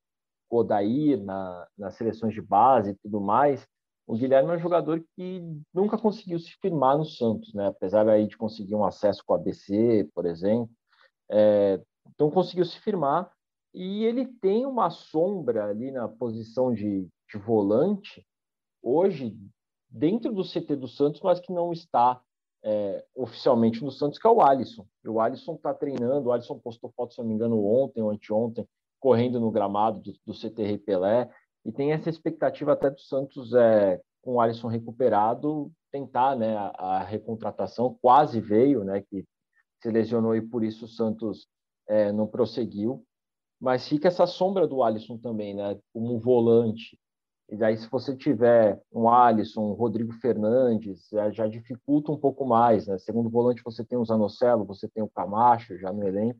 [0.49, 3.65] com o Odair na, nas seleções de base e tudo mais,
[4.11, 5.41] o Guilherme é um jogador que
[5.73, 7.67] nunca conseguiu se firmar no Santos, né?
[7.67, 10.69] Apesar aí de conseguir um acesso com a ABC, por exemplo,
[11.31, 13.31] é, então conseguiu se firmar
[13.73, 18.27] e ele tem uma sombra ali na posição de, de volante
[18.83, 19.33] hoje
[19.89, 22.21] dentro do CT do Santos, mas que não está
[22.65, 24.85] é, oficialmente no Santos, que é o Alisson.
[25.07, 28.67] O Alisson está treinando, o Alisson postou foto, se não me engano, ontem ou anteontem,
[28.99, 31.29] correndo no gramado do, do CT Pelé,
[31.65, 36.69] e tem essa expectativa até do Santos, é, com o Alisson recuperado, tentar né, a,
[36.77, 39.25] a, recontratação, quase veio, né, que
[39.81, 41.47] se lesionou e por isso o Santos
[41.87, 43.03] é, não prosseguiu,
[43.59, 46.97] mas fica essa sombra do Alisson também, né, como um volante,
[47.51, 52.45] e daí, se você tiver um Alisson, um Rodrigo Fernandes, já, já, dificulta um pouco
[52.45, 52.87] mais.
[52.87, 52.97] Né?
[52.97, 56.39] Segundo volante, você tem o Zanocelo, você tem o Camacho já no elenco,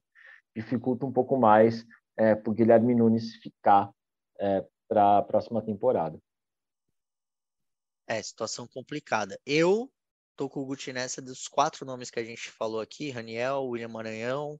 [0.56, 3.92] dificulta um pouco mais é, para o Guilherme Nunes ficar
[4.40, 6.22] é, para a próxima temporada.
[8.06, 9.40] É, situação complicada.
[9.46, 9.90] Eu
[10.36, 13.88] tô com o Guti nessa dos quatro nomes que a gente falou aqui: Raniel, William
[13.88, 14.60] Maranhão,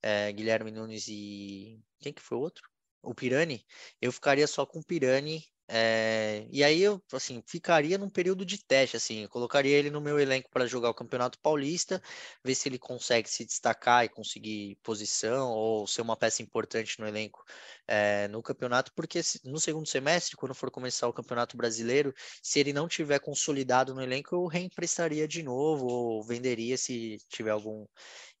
[0.00, 1.82] é, Guilherme Nunes e.
[1.98, 2.62] Quem que foi o outro?
[3.02, 3.66] O Pirani.
[4.00, 8.56] Eu ficaria só com o Pirani é, e aí eu assim ficaria num período de
[8.64, 12.00] teste, assim, colocaria ele no meu elenco para jogar o Campeonato Paulista,
[12.44, 17.06] ver se ele consegue se destacar e conseguir posição ou ser uma peça importante no
[17.06, 17.44] elenco
[17.86, 22.72] é, no campeonato, porque no segundo semestre, quando for começar o Campeonato Brasileiro, se ele
[22.72, 27.86] não tiver consolidado no elenco, eu reemprestaria de novo ou venderia se tiver algum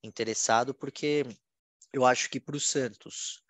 [0.02, 1.24] interessado, porque
[1.92, 3.42] eu acho que para o Santos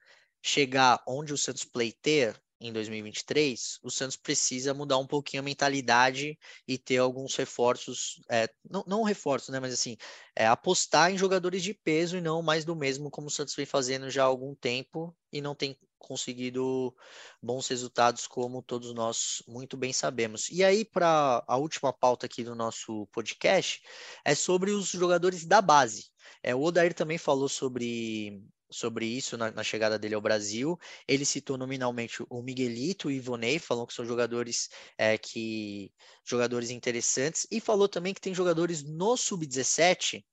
[0.43, 6.39] chegar onde o Santos pleiteia em 2023, o Santos precisa mudar um pouquinho a mentalidade
[6.67, 9.97] e ter alguns reforços, é, não, não reforços, né, mas assim,
[10.35, 13.67] é, apostar em jogadores de peso e não mais do mesmo, como o Santos vem
[13.67, 16.95] fazendo já há algum tempo e não tem conseguido
[17.43, 20.49] bons resultados, como todos nós muito bem sabemos.
[20.51, 23.83] E aí, para a última pauta aqui do nosso podcast,
[24.25, 26.11] é sobre os jogadores da base.
[26.43, 30.79] É, o Odair também falou sobre sobre isso na, na, chegada dele ao Brasil.
[31.07, 35.93] Ele citou nominalmente o Miguelito e o Ivonei, falou que são jogadores é, que
[36.25, 40.25] jogadores interessantes e falou também que tem jogadores no sub-17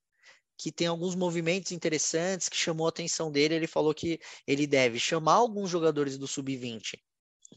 [0.57, 3.55] que tem alguns movimentos interessantes que chamou a atenção dele.
[3.55, 6.97] Ele falou que ele deve chamar alguns jogadores do sub-20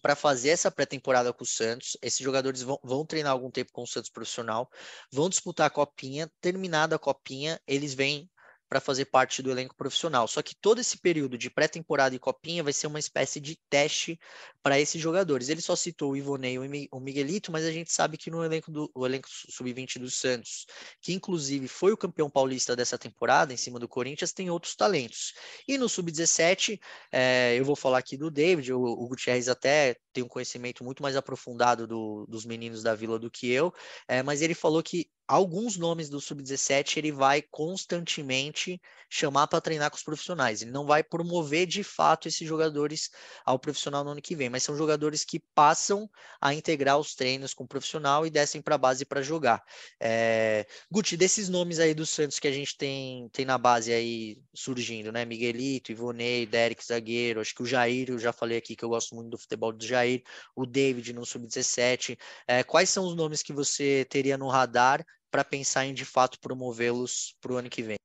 [0.03, 1.97] para fazer essa pré-temporada com o Santos.
[2.03, 4.71] Esses jogadores vão, vão, treinar algum tempo com o Santos profissional,
[5.11, 6.31] vão disputar a copinha.
[6.41, 8.31] Terminada a copinha, eles vêm
[8.69, 10.27] para fazer parte do elenco profissional.
[10.27, 14.19] Só que todo esse período de pré-temporada e copinha vai ser uma espécie de teste
[14.63, 15.49] para esses jogadores.
[15.49, 18.71] Ele só citou o Ivonei e o Miguelito, mas a gente sabe que no elenco
[18.71, 20.67] do elenco sub-20 do Santos,
[21.01, 25.35] que inclusive foi o campeão paulista dessa temporada em cima do Corinthians, tem outros talentos.
[25.67, 26.81] E no sub-17,
[27.13, 31.03] é, eu vou falar aqui do David, o, o Gutierrez até tem um conhecimento muito
[31.03, 33.73] mais aprofundado do, dos meninos da Vila do que eu,
[34.09, 39.91] é, mas ele falou que alguns nomes do sub-17 ele vai constantemente chamar para treinar
[39.91, 40.63] com os profissionais.
[40.63, 43.11] Ele não vai promover de fato esses jogadores
[43.45, 46.09] ao profissional no ano que vem, mas são jogadores que passam
[46.41, 49.63] a integrar os treinos com o profissional e descem para a base para jogar.
[50.01, 50.67] É...
[50.91, 55.13] Guti, desses nomes aí do Santos que a gente tem, tem na base aí surgindo,
[55.13, 55.25] né?
[55.25, 59.15] Miguelito, Ivonei, Derek Zagueiro, acho que o Jair, eu já falei aqui que eu gosto
[59.15, 60.23] muito do futebol do Jair,
[60.55, 62.19] o David no sub-17.
[62.47, 65.05] É, quais são os nomes que você teria no radar
[65.37, 67.97] para pensar em de fato promovê-los para o ano que vem?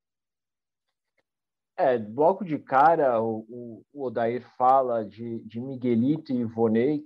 [1.78, 7.06] É, logo de cara, o, o Odair fala de, de Miguelito e Ivonei.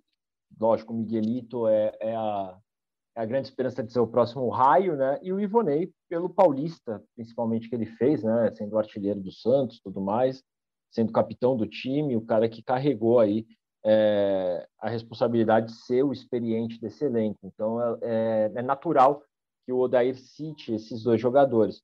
[0.59, 2.57] Lógico, Miguelito é, é, a,
[3.15, 5.19] é a grande esperança de ser o próximo raio, né?
[5.21, 8.51] E o Ivonei, pelo Paulista, principalmente, que ele fez, né?
[8.55, 10.43] Sendo artilheiro do Santos tudo mais,
[10.89, 13.45] sendo capitão do time, o cara que carregou aí
[13.85, 17.37] é, a responsabilidade de ser o experiente desse elenco.
[17.43, 19.21] Então, é, é, é natural
[19.65, 21.81] que o Odair cite esses dois jogadores.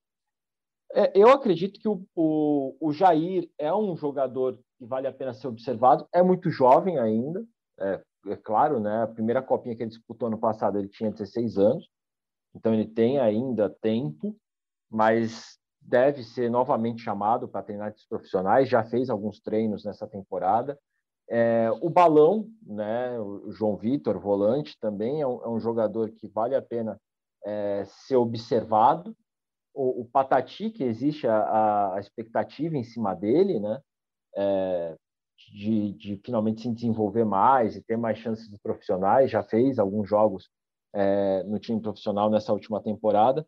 [0.93, 5.33] É, eu acredito que o, o, o, Jair é um jogador que vale a pena
[5.33, 6.07] ser observado.
[6.13, 7.45] É muito jovem ainda,
[7.79, 9.03] é, é, claro, né?
[9.03, 11.89] A primeira copinha que ele disputou ano passado ele tinha 16 anos,
[12.53, 14.35] então ele tem ainda tempo,
[14.89, 18.69] mas deve ser novamente chamado para treinar profissionais.
[18.69, 20.77] Já fez alguns treinos nessa temporada.
[21.29, 26.27] É, o Balão, né, o João Vitor, volante, também é um, é um, jogador que
[26.27, 26.99] vale a pena
[27.45, 29.15] é, ser observado.
[29.73, 33.81] O, o, Patati, que existe a, a, expectativa em cima dele, né,
[34.35, 34.97] é,
[35.53, 40.09] de, de, finalmente se desenvolver mais e ter mais chances de profissionais, já fez alguns
[40.09, 40.49] jogos
[40.93, 43.47] é, no time profissional nessa última temporada.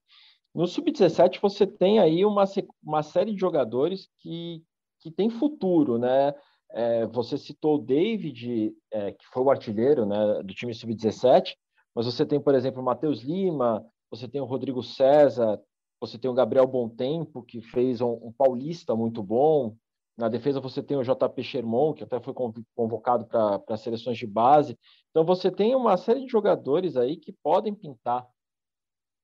[0.55, 2.45] No Sub-17 você tem aí uma,
[2.81, 4.63] uma série de jogadores que,
[5.01, 6.33] que tem futuro, né?
[6.75, 11.55] É, você citou o David, é, que foi o artilheiro né, do time sub-17,
[11.95, 15.59] mas você tem, por exemplo, o Matheus Lima, você tem o Rodrigo César,
[15.99, 19.75] você tem o Gabriel Tempo que fez um, um, paulista muito bom.
[20.17, 22.33] Na defesa você tem o JP Sherman, que até foi
[22.75, 24.77] convocado para seleções de base.
[25.09, 28.27] Então você tem uma série de jogadores aí que podem pintar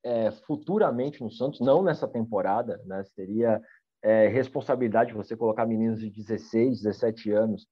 [0.04, 3.04] é, futuramente no Santos, não nessa temporada, né?
[3.04, 3.62] Seria
[4.02, 7.68] é, responsabilidade você colocar meninos de 16, 17 anos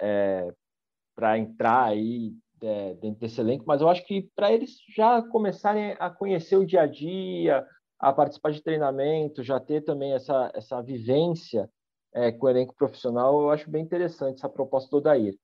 [0.00, 0.48] é,
[1.14, 5.96] para entrar aí é, dentro desse elenco, mas eu acho que para eles já começarem
[5.98, 7.66] a conhecer o dia a dia,
[7.98, 11.68] a participar de treinamento, já ter também essa, essa vivência
[12.14, 15.34] é, com o elenco profissional, eu acho bem interessante essa proposta do Odair.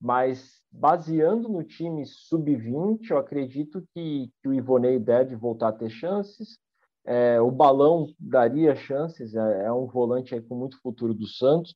[0.00, 5.90] Mas baseando no time sub-20, eu acredito que, que o Ivonei deve voltar a ter
[5.90, 6.58] chances,
[7.04, 11.74] é, o Balão daria chances, é, é, um volante com muito futuro do Santos.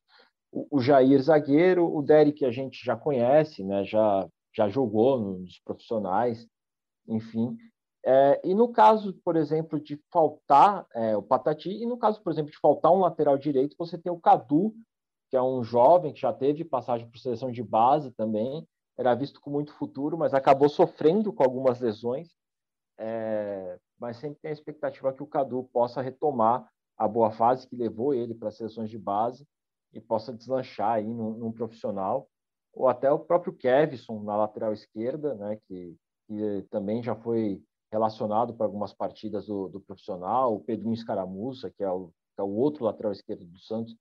[0.51, 3.83] O, o, Jair zagueiro, o Derek a gente já conhece, né?
[3.83, 4.27] já,
[4.57, 6.47] já jogou nos profissionais,
[7.07, 7.55] enfim.
[8.03, 12.33] É, e no caso, por exemplo, de faltar é, o Patati, e no caso, por
[12.33, 14.73] exemplo, de faltar um lateral direito, você tem o Cadu,
[15.29, 18.67] que é um jovem que já teve passagem por seleção de base também,
[18.97, 22.29] era visto com muito futuro, mas acabou sofrendo com algumas lesões.
[22.97, 26.67] É, mas sempre tem a expectativa que o Cadu possa retomar
[26.97, 29.47] a boa fase que levou ele para as seleções de base
[29.93, 32.27] e possa deslanchar aí num, num, profissional,
[32.77, 37.59] ou até o próprio Kevson na lateral esquerda, né, que, que também já foi
[37.91, 42.43] relacionado para algumas partidas do, do, profissional, o Pedrinho Escaramuça, que é, o, que é
[42.43, 43.95] o outro lateral esquerdo do Santos,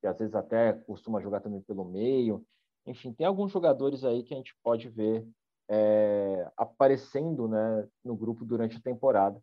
[0.00, 2.42] que às vezes até costuma jogar também pelo meio.
[2.86, 5.26] Enfim, tem alguns jogadores aí que a gente pode ver
[5.68, 9.38] é, aparecendo né, no grupo durante a temporada.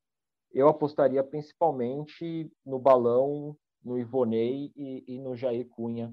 [0.52, 6.12] Eu apostaria principalmente no Balão, no Ivonei e, e no Jair Cunha,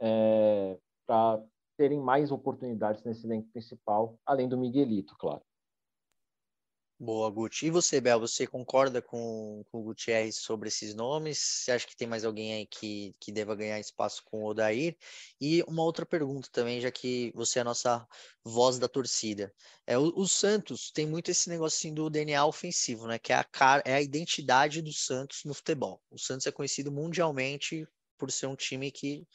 [0.00, 1.42] é, para
[1.82, 5.42] terem mais oportunidades nesse elenco principal, além do Miguelito, claro.
[6.96, 7.66] Boa, Guti.
[7.66, 11.38] E você, Bel, você concorda com, com o Gutierrez sobre esses nomes?
[11.38, 14.96] Você acha que tem mais alguém aí que, que deva ganhar espaço com o Odair?
[15.40, 18.06] E uma outra pergunta também, já que você é a nossa
[18.44, 19.52] voz da torcida.
[19.84, 23.18] É, o, o Santos tem muito esse negocinho do DNA ofensivo, né?
[23.18, 26.00] Que é a, cara, é a identidade do Santos no futebol.
[26.08, 27.84] O Santos é conhecido mundialmente
[28.22, 29.26] por ser um time que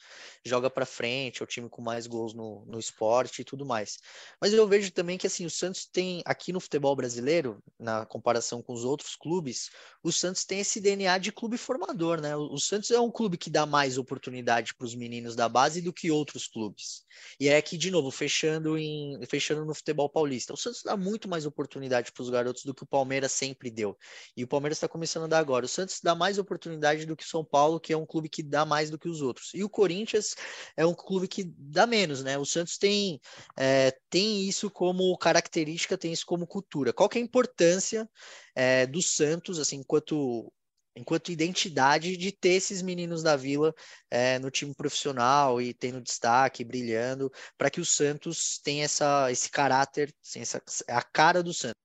[0.42, 3.98] joga para frente, é o time com mais gols no, no esporte e tudo mais.
[4.40, 8.62] Mas eu vejo também que assim, o Santos tem aqui no futebol brasileiro, na comparação
[8.62, 9.68] com os outros clubes,
[10.02, 12.34] o Santos tem esse DNA de clube formador, né?
[12.34, 15.82] O, o Santos é um clube que dá mais oportunidade para os meninos da base
[15.82, 17.02] do que outros clubes.
[17.38, 20.54] E é aqui de novo, fechando em fechando no futebol paulista.
[20.54, 23.98] O Santos dá muito mais oportunidade para os garotos do que o Palmeiras sempre deu.
[24.34, 25.66] E o Palmeiras está começando a dar agora.
[25.66, 28.42] O Santos dá mais oportunidade do que o São Paulo, que é um clube que
[28.42, 29.50] dá mais mais do que os outros.
[29.54, 30.36] E o Corinthians
[30.76, 32.38] é um clube que dá menos, né?
[32.38, 33.20] O Santos tem,
[33.56, 36.92] é, tem isso como característica, tem isso como cultura.
[36.92, 38.08] Qual que é a importância
[38.54, 40.52] é, do Santos, assim, enquanto
[40.96, 43.72] enquanto identidade de ter esses meninos da Vila
[44.10, 49.48] é, no time profissional e tendo destaque, brilhando, para que o Santos tenha essa, esse
[49.48, 51.78] caráter, assim, essa, a cara do Santos.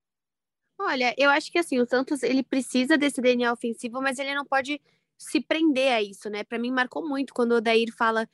[0.79, 4.45] Olha, eu acho que assim, o Santos ele precisa desse DNA ofensivo, mas ele não
[4.45, 4.81] pode
[5.17, 6.43] se prender a isso, né?
[6.43, 8.27] Para mim marcou muito quando o Odair fala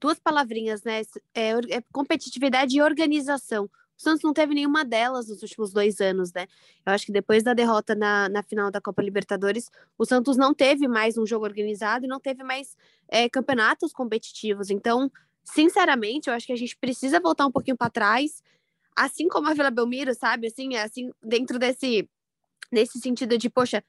[0.00, 1.02] duas palavrinhas, né?
[1.34, 3.68] É, é competitividade e organização.
[3.98, 6.46] O Santos não teve nenhuma delas nos últimos dois anos, né?
[6.84, 10.52] Eu acho que depois da derrota na, na final da Copa Libertadores, o Santos não
[10.52, 12.76] teve mais um jogo organizado e não teve mais
[13.08, 14.68] é, campeonatos competitivos.
[14.68, 15.10] Então,
[15.42, 18.42] sinceramente, eu acho que a gente precisa voltar um pouquinho para trás,
[18.94, 20.48] assim como a Vila Belmiro, sabe?
[20.48, 22.06] Assim, assim, dentro desse,
[22.70, 23.82] desse sentido de, poxa,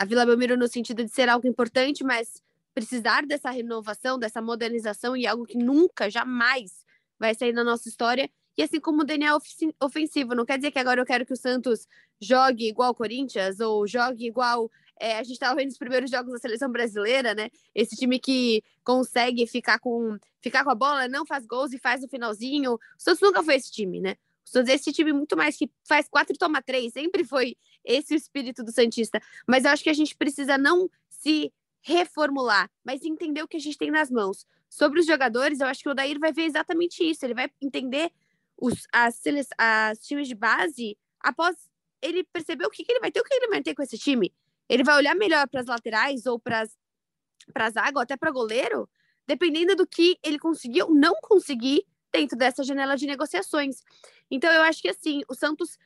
[0.00, 2.42] a Vila Belmiro no sentido de ser algo importante, mas
[2.74, 6.86] precisar dessa renovação, dessa modernização e algo que nunca, jamais
[7.18, 8.30] vai sair da nossa história.
[8.56, 9.36] E assim como o Daniel
[9.78, 11.86] ofensivo, não quer dizer que agora eu quero que o Santos
[12.18, 16.32] jogue igual o Corinthians ou jogue igual é, a gente estava vendo os primeiros jogos
[16.32, 17.50] da seleção brasileira, né?
[17.74, 22.00] Esse time que consegue ficar com, ficar com a bola, não faz gols e faz
[22.00, 22.72] no finalzinho.
[22.72, 24.16] O Santos nunca foi esse time, né?
[24.68, 28.62] Esse time muito mais que faz quatro e toma três, sempre foi esse o espírito
[28.62, 29.20] do Santista.
[29.46, 33.60] Mas eu acho que a gente precisa não se reformular, mas entender o que a
[33.60, 34.46] gente tem nas mãos.
[34.68, 37.24] Sobre os jogadores, eu acho que o Odair vai ver exatamente isso.
[37.24, 38.12] Ele vai entender
[38.56, 39.22] os as,
[39.58, 41.56] as times de base após
[42.02, 43.98] ele perceber o que, que ele vai ter, o que ele vai ter com esse
[43.98, 44.32] time.
[44.68, 48.88] Ele vai olhar melhor para as laterais ou para as águas, até para goleiro,
[49.26, 53.82] dependendo do que ele conseguir ou não conseguir dentro dessa janela de negociações.
[54.30, 55.78] Então, eu acho que assim, o Santos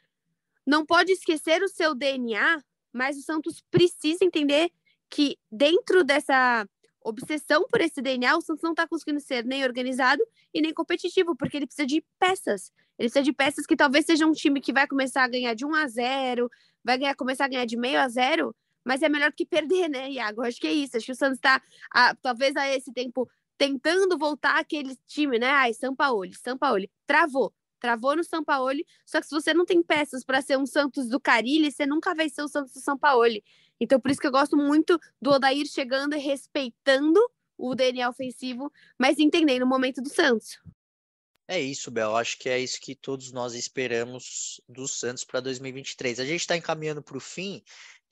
[0.66, 2.62] não pode esquecer o seu DNA,
[2.92, 4.70] mas o Santos precisa entender
[5.10, 6.66] que dentro dessa
[7.02, 10.22] obsessão por esse DNA, o Santos não está conseguindo ser nem organizado
[10.54, 12.72] e nem competitivo, porque ele precisa de peças.
[12.98, 15.66] Ele precisa de peças que talvez seja um time que vai começar a ganhar de
[15.66, 16.50] 1 a 0,
[16.82, 20.10] vai ganhar, começar a ganhar de meio a zero, mas é melhor que perder, né,
[20.10, 20.42] Iago?
[20.42, 20.96] Acho que é isso.
[20.96, 21.60] Acho que o Santos está,
[22.22, 25.48] talvez a esse tempo, tentando voltar aquele time, né?
[25.48, 26.84] Ai, São Paulo, São Paulo.
[27.07, 27.52] Travou.
[27.80, 28.78] Travou no São Paulo.
[29.05, 32.14] Só que se você não tem peças para ser um Santos do Carilli, você nunca
[32.14, 33.40] vai ser o Santos do São Paulo.
[33.80, 37.20] Então, por isso que eu gosto muito do Odair chegando e respeitando
[37.57, 40.59] o DNA ofensivo, mas entendendo o momento do Santos.
[41.46, 42.16] É isso, Bel.
[42.16, 46.18] Acho que é isso que todos nós esperamos do Santos para 2023.
[46.20, 47.62] A gente está encaminhando para o fim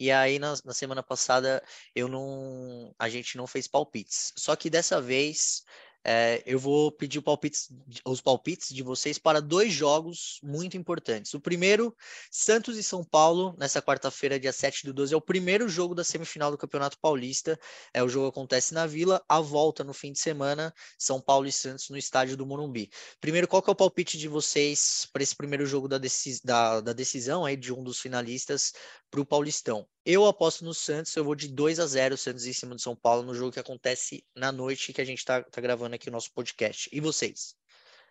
[0.03, 1.62] e aí, na, na, semana passada,
[1.94, 4.32] eu não, a gente não fez palpites.
[4.36, 5.64] Só que dessa vez
[6.05, 7.68] é, eu vou pedir palpites,
[8.05, 11.32] os palpites de vocês para dois jogos muito importantes.
[11.34, 11.94] O primeiro,
[12.30, 16.03] Santos e São Paulo, nessa quarta-feira, dia 7 do 12, é o primeiro jogo da
[16.03, 17.59] semifinal do Campeonato Paulista.
[17.94, 21.53] É, o jogo acontece na Vila, a volta no fim de semana, São Paulo e
[21.53, 22.90] Santos no estádio do Morumbi.
[23.20, 26.80] Primeiro, qual que é o palpite de vocês para esse primeiro jogo da, decis da,
[26.80, 28.72] da decisão aí de um dos finalistas
[29.11, 29.86] para o Paulistão?
[30.05, 32.96] Eu aposto no Santos, eu vou de 2 a 0 Santos em cima do São
[32.96, 36.12] Paulo no jogo que acontece na noite que a gente está tá gravando aqui o
[36.12, 36.88] nosso podcast.
[36.92, 37.57] E vocês?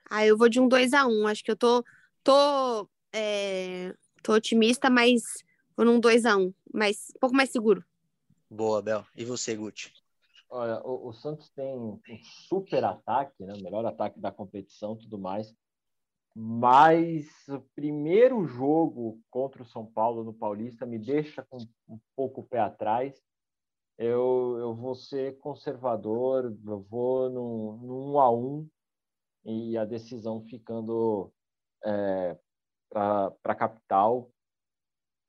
[0.09, 1.83] Ah, eu vou de um 2 a 1 Acho que eu tô,
[2.23, 5.21] tô, é, tô otimista, mas
[5.75, 7.83] vou num 2 a 1 mas um pouco mais seguro.
[8.49, 9.05] Boa, Bel.
[9.15, 9.93] E você, Guti?
[10.49, 11.99] Olha, o, o Santos tem um
[12.47, 13.53] super ataque, né?
[13.53, 15.53] O melhor ataque da competição tudo mais.
[16.33, 21.57] Mas o primeiro jogo contra o São Paulo no Paulista me deixa com
[21.89, 23.21] um pouco o pé atrás.
[23.97, 28.69] Eu, eu vou ser conservador, eu vou no, no 1 a 1
[29.43, 31.31] e a decisão ficando
[31.83, 32.37] é,
[32.89, 34.31] para a capital,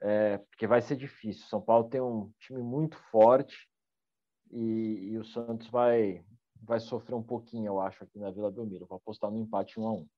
[0.01, 1.47] é, porque vai ser difícil.
[1.49, 3.69] São Paulo tem um time muito forte
[4.53, 6.25] e, e o Santos vai,
[6.63, 8.87] vai sofrer um pouquinho, eu acho, aqui na Vila Belmiro.
[8.87, 10.09] Vou apostar no empate 1 a 1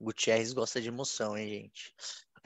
[0.00, 1.94] Gutierrez gosta de emoção, hein, gente?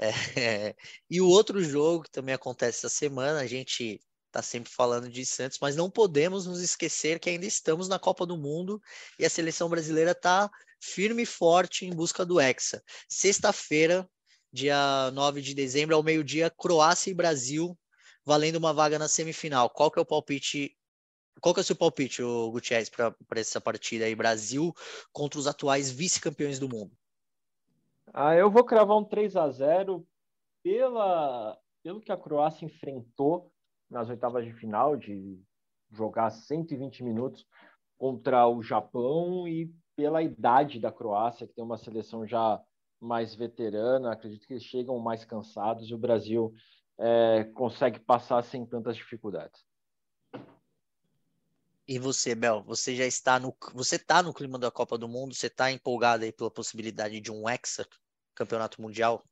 [0.00, 0.10] É,
[1.10, 5.26] e o outro jogo que também acontece essa semana, a gente tá sempre falando de
[5.26, 8.80] Santos, mas não podemos nos esquecer que ainda estamos na Copa do Mundo
[9.18, 10.48] e a seleção brasileira tá
[10.80, 12.82] firme e forte em busca do Hexa.
[13.08, 14.08] Sexta-feira,
[14.52, 17.76] dia 9 de dezembro, ao meio-dia, Croácia e Brasil,
[18.24, 19.68] valendo uma vaga na semifinal.
[19.68, 20.76] Qual que é o palpite
[21.40, 24.74] qual que é o seu palpite, Gutierrez, para essa partida aí, Brasil
[25.10, 26.99] contra os atuais vice-campeões do mundo?
[28.12, 30.04] Ah, eu vou cravar um 3 a 0
[30.64, 33.52] pela, pelo que a Croácia enfrentou
[33.88, 35.40] nas oitavas de final, de
[35.92, 37.46] jogar 120 minutos
[37.96, 42.60] contra o Japão e pela idade da Croácia, que tem uma seleção já
[43.00, 46.52] mais veterana, acredito que eles chegam mais cansados e o Brasil
[46.98, 49.64] é, consegue passar sem tantas dificuldades.
[51.90, 55.34] E você, Bel, você já está no você está no clima da Copa do Mundo,
[55.34, 57.84] você está empolgado aí pela possibilidade de um hexa
[58.32, 59.24] campeonato mundial?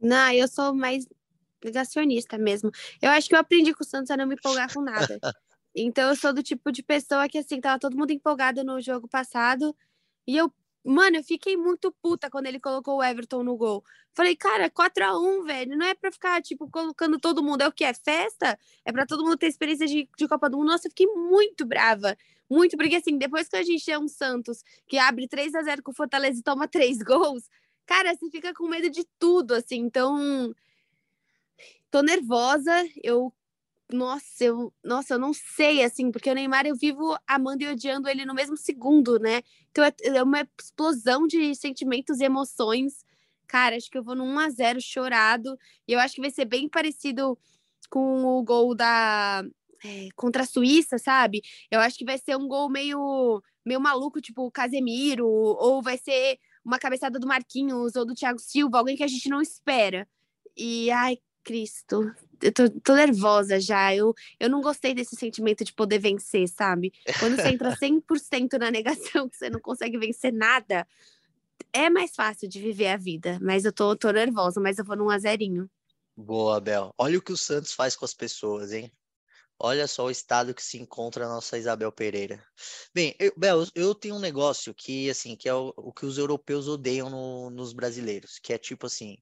[0.00, 1.06] Não, eu sou mais
[1.62, 2.72] negacionista mesmo.
[3.00, 5.20] Eu acho que eu aprendi com o Santos a não me empolgar com nada.
[5.72, 9.06] então eu sou do tipo de pessoa que assim, tava todo mundo empolgado no jogo
[9.06, 9.72] passado
[10.26, 10.52] e eu
[10.84, 13.84] Mano, eu fiquei muito puta quando ele colocou o Everton no gol.
[14.14, 15.76] Falei, cara, 4 a 1 velho.
[15.76, 17.62] Não é pra ficar, tipo, colocando todo mundo.
[17.62, 17.84] É o que?
[17.84, 18.58] É festa?
[18.84, 20.68] É pra todo mundo ter experiência de, de Copa do Mundo.
[20.68, 22.16] Nossa, eu fiquei muito brava.
[22.48, 25.82] Muito, porque assim, depois que a gente é um Santos que abre 3 a 0
[25.82, 27.48] com o Fortaleza e toma três gols,
[27.86, 29.76] cara, você fica com medo de tudo, assim.
[29.76, 30.52] Então,
[31.90, 32.72] tô nervosa.
[33.02, 33.32] Eu
[33.92, 38.08] nossa, eu, nossa, eu não sei, assim, porque o Neymar eu vivo amando e odiando
[38.08, 39.42] ele no mesmo segundo, né?
[39.70, 43.04] Então é, é uma explosão de sentimentos e emoções.
[43.46, 45.58] Cara, acho que eu vou no 1x0 chorado.
[45.86, 47.38] E eu acho que vai ser bem parecido
[47.88, 49.44] com o gol da.
[49.84, 51.42] É, contra a Suíça, sabe?
[51.70, 55.96] Eu acho que vai ser um gol meio, meio maluco, tipo o Casemiro, ou vai
[55.96, 60.06] ser uma cabeçada do Marquinhos ou do Thiago Silva, alguém que a gente não espera.
[60.56, 63.94] E, ai, Cristo, eu tô, tô, nervosa já.
[63.94, 66.92] Eu, eu não gostei desse sentimento de poder vencer, sabe?
[67.18, 70.86] Quando você entra 100% na negação, que você não consegue vencer nada,
[71.72, 73.38] é mais fácil de viver a vida.
[73.40, 75.70] Mas eu tô, tô nervosa, mas eu vou num azerinho.
[76.16, 76.94] Boa, Bel.
[76.98, 78.92] Olha o que o Santos faz com as pessoas, hein?
[79.62, 82.42] Olha só o estado que se encontra a nossa Isabel Pereira.
[82.94, 86.16] Bem, eu, Bel, eu tenho um negócio que, assim, que é o, o que os
[86.16, 89.18] europeus odeiam no, nos brasileiros, que é tipo assim,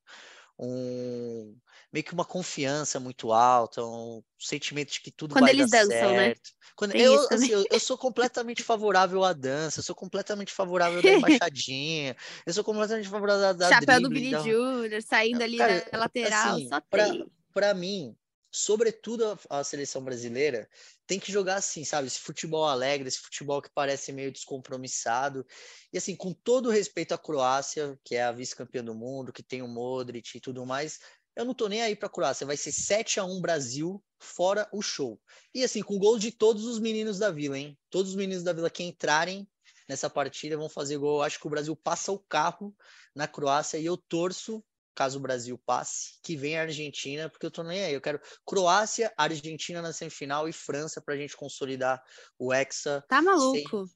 [0.59, 1.57] um
[1.93, 5.79] meio que uma confiança muito alta, um sentimento de que tudo Quando vai eles dar
[5.85, 6.25] dançam, né?
[6.29, 6.51] certo.
[6.77, 11.03] Quando Tem eu, assim, eu, eu sou completamente favorável à dança, eu sou completamente favorável
[11.03, 15.43] da embaixadinha, eu sou completamente favorável da, da Chapéu do drible, Billy da- Júnior, saindo
[15.43, 17.27] ali Cara, na lateral, assim, só pra- tem.
[17.55, 18.15] Para mim,
[18.51, 20.69] sobretudo a, a seleção brasileira,
[21.07, 22.07] tem que jogar assim, sabe?
[22.07, 25.47] Esse futebol alegre, esse futebol que parece meio descompromissado.
[25.93, 29.63] E assim, com todo respeito à Croácia, que é a vice-campeã do mundo, que tem
[29.63, 30.99] o Modric e tudo mais,
[31.37, 32.47] eu não tô nem aí pra Croácia.
[32.47, 35.21] Vai ser 7 a 1 Brasil, fora o show.
[35.55, 37.79] E assim, com gol de todos os meninos da Vila, hein?
[37.89, 39.49] Todos os meninos da Vila que entrarem
[39.89, 41.23] nessa partida vão fazer gol.
[41.23, 42.77] Acho que o Brasil passa o carro
[43.15, 44.63] na Croácia e eu torço
[44.99, 47.95] caso o Brasil passe, que venha a Argentina, porque eu tô nem aí.
[47.95, 52.03] Eu quero Croácia, Argentina na semifinal e França pra gente consolidar
[52.37, 53.05] o Hexa.
[53.09, 53.89] Tá maluco.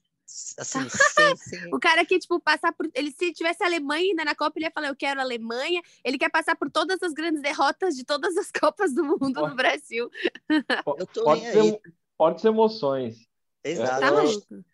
[0.57, 1.75] Assim, sem, sem...
[1.75, 2.89] O cara que, tipo, passar por.
[2.95, 5.83] Ele, se tivesse a Alemanha ainda na Copa, ele ia falar: Eu quero a Alemanha.
[6.05, 9.51] Ele quer passar por todas as grandes derrotas de todas as Copas do mundo Pode-
[9.51, 10.09] no Brasil.
[10.99, 11.81] Eu tô Pode ser,
[12.17, 13.27] fortes emoções.
[13.65, 14.01] Exato.
[14.01, 14.65] Tá maluco.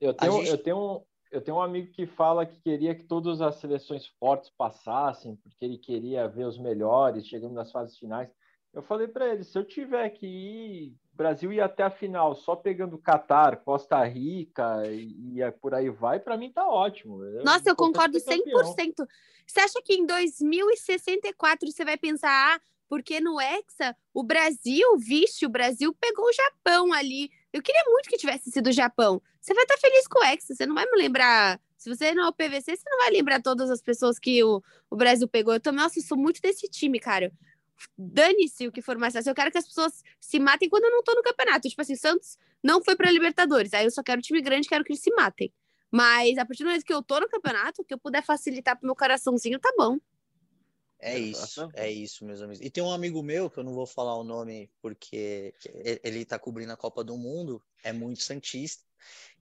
[0.00, 3.40] Eu tenho, gente- eu, tenho, eu tenho um amigo que fala que queria que todas
[3.40, 8.30] as seleções fortes passassem, porque ele queria ver os melhores chegando nas fases finais.
[8.72, 12.54] Eu falei para ele: se eu tiver que ir, Brasil ir até a final só
[12.54, 17.18] pegando Catar, Costa Rica e, e por aí vai, para mim tá ótimo.
[17.42, 18.74] Nossa, eu concordo ser campeão.
[18.74, 19.06] 100%.
[19.46, 25.44] Você acha que em 2064 você vai pensar, ah, porque no Hexa, o Brasil, vixe,
[25.44, 27.30] o Brasil pegou o Japão ali.
[27.52, 29.22] Eu queria muito que tivesse sido o Japão.
[29.40, 31.60] Você vai estar feliz com o Hexa, você não vai me lembrar.
[31.76, 34.62] Se você não é o PVC, você não vai lembrar todas as pessoas que o,
[34.90, 35.54] o Brasil pegou.
[35.54, 37.32] Eu também, nossa, eu sou muito desse time, cara.
[37.96, 39.30] Dane-se o que for mais fácil.
[39.30, 41.68] Eu quero que as pessoas se matem quando eu não tô no campeonato.
[41.68, 43.72] Tipo assim, Santos não foi pra Libertadores.
[43.72, 45.52] Aí eu só quero time grande, quero que eles se matem.
[45.90, 48.86] Mas a partir do momento que eu tô no campeonato, que eu puder facilitar pro
[48.86, 49.98] meu coraçãozinho, tá bom.
[51.00, 52.64] É isso, é isso, meus amigos.
[52.64, 55.54] E tem um amigo meu, que eu não vou falar o nome porque
[56.02, 58.84] ele tá cobrindo a Copa do Mundo, é muito santista.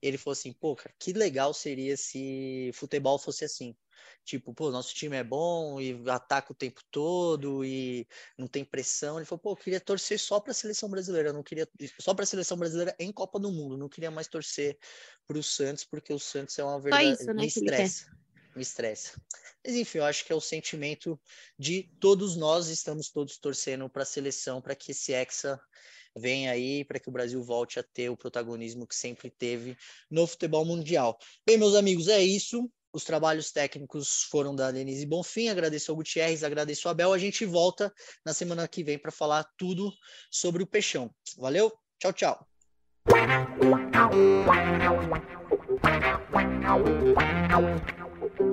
[0.01, 3.75] Ele falou assim, pô, cara, que legal seria se futebol fosse assim.
[4.23, 9.17] Tipo, pô, nosso time é bom e ataca o tempo todo e não tem pressão.
[9.17, 11.67] Ele falou, pô, eu queria torcer só pra seleção brasileira, eu não queria
[11.99, 14.77] só pra seleção brasileira em Copa do Mundo, não queria mais torcer
[15.25, 17.85] pro Santos, porque o Santos é uma verdade, isso, né, me que ele quer.
[17.85, 18.16] estressa.
[18.57, 19.21] Me estressa.
[19.63, 21.19] Mas enfim, eu acho que é o sentimento
[21.59, 25.59] de todos nós estamos todos torcendo para a seleção, para que esse Hexa
[26.17, 29.77] venha aí, para que o Brasil volte a ter o protagonismo que sempre teve
[30.09, 31.19] no futebol mundial.
[31.45, 32.67] Bem, meus amigos, é isso.
[32.91, 37.13] Os trabalhos técnicos foram da Denise Bonfim, agradeço ao Gutierrez, agradeço ao Abel.
[37.13, 37.93] A gente volta
[38.25, 39.93] na semana que vem para falar tudo
[40.31, 41.13] sobre o Peixão.
[41.37, 42.47] Valeu, tchau, tchau.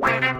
[0.05, 0.35] Wow.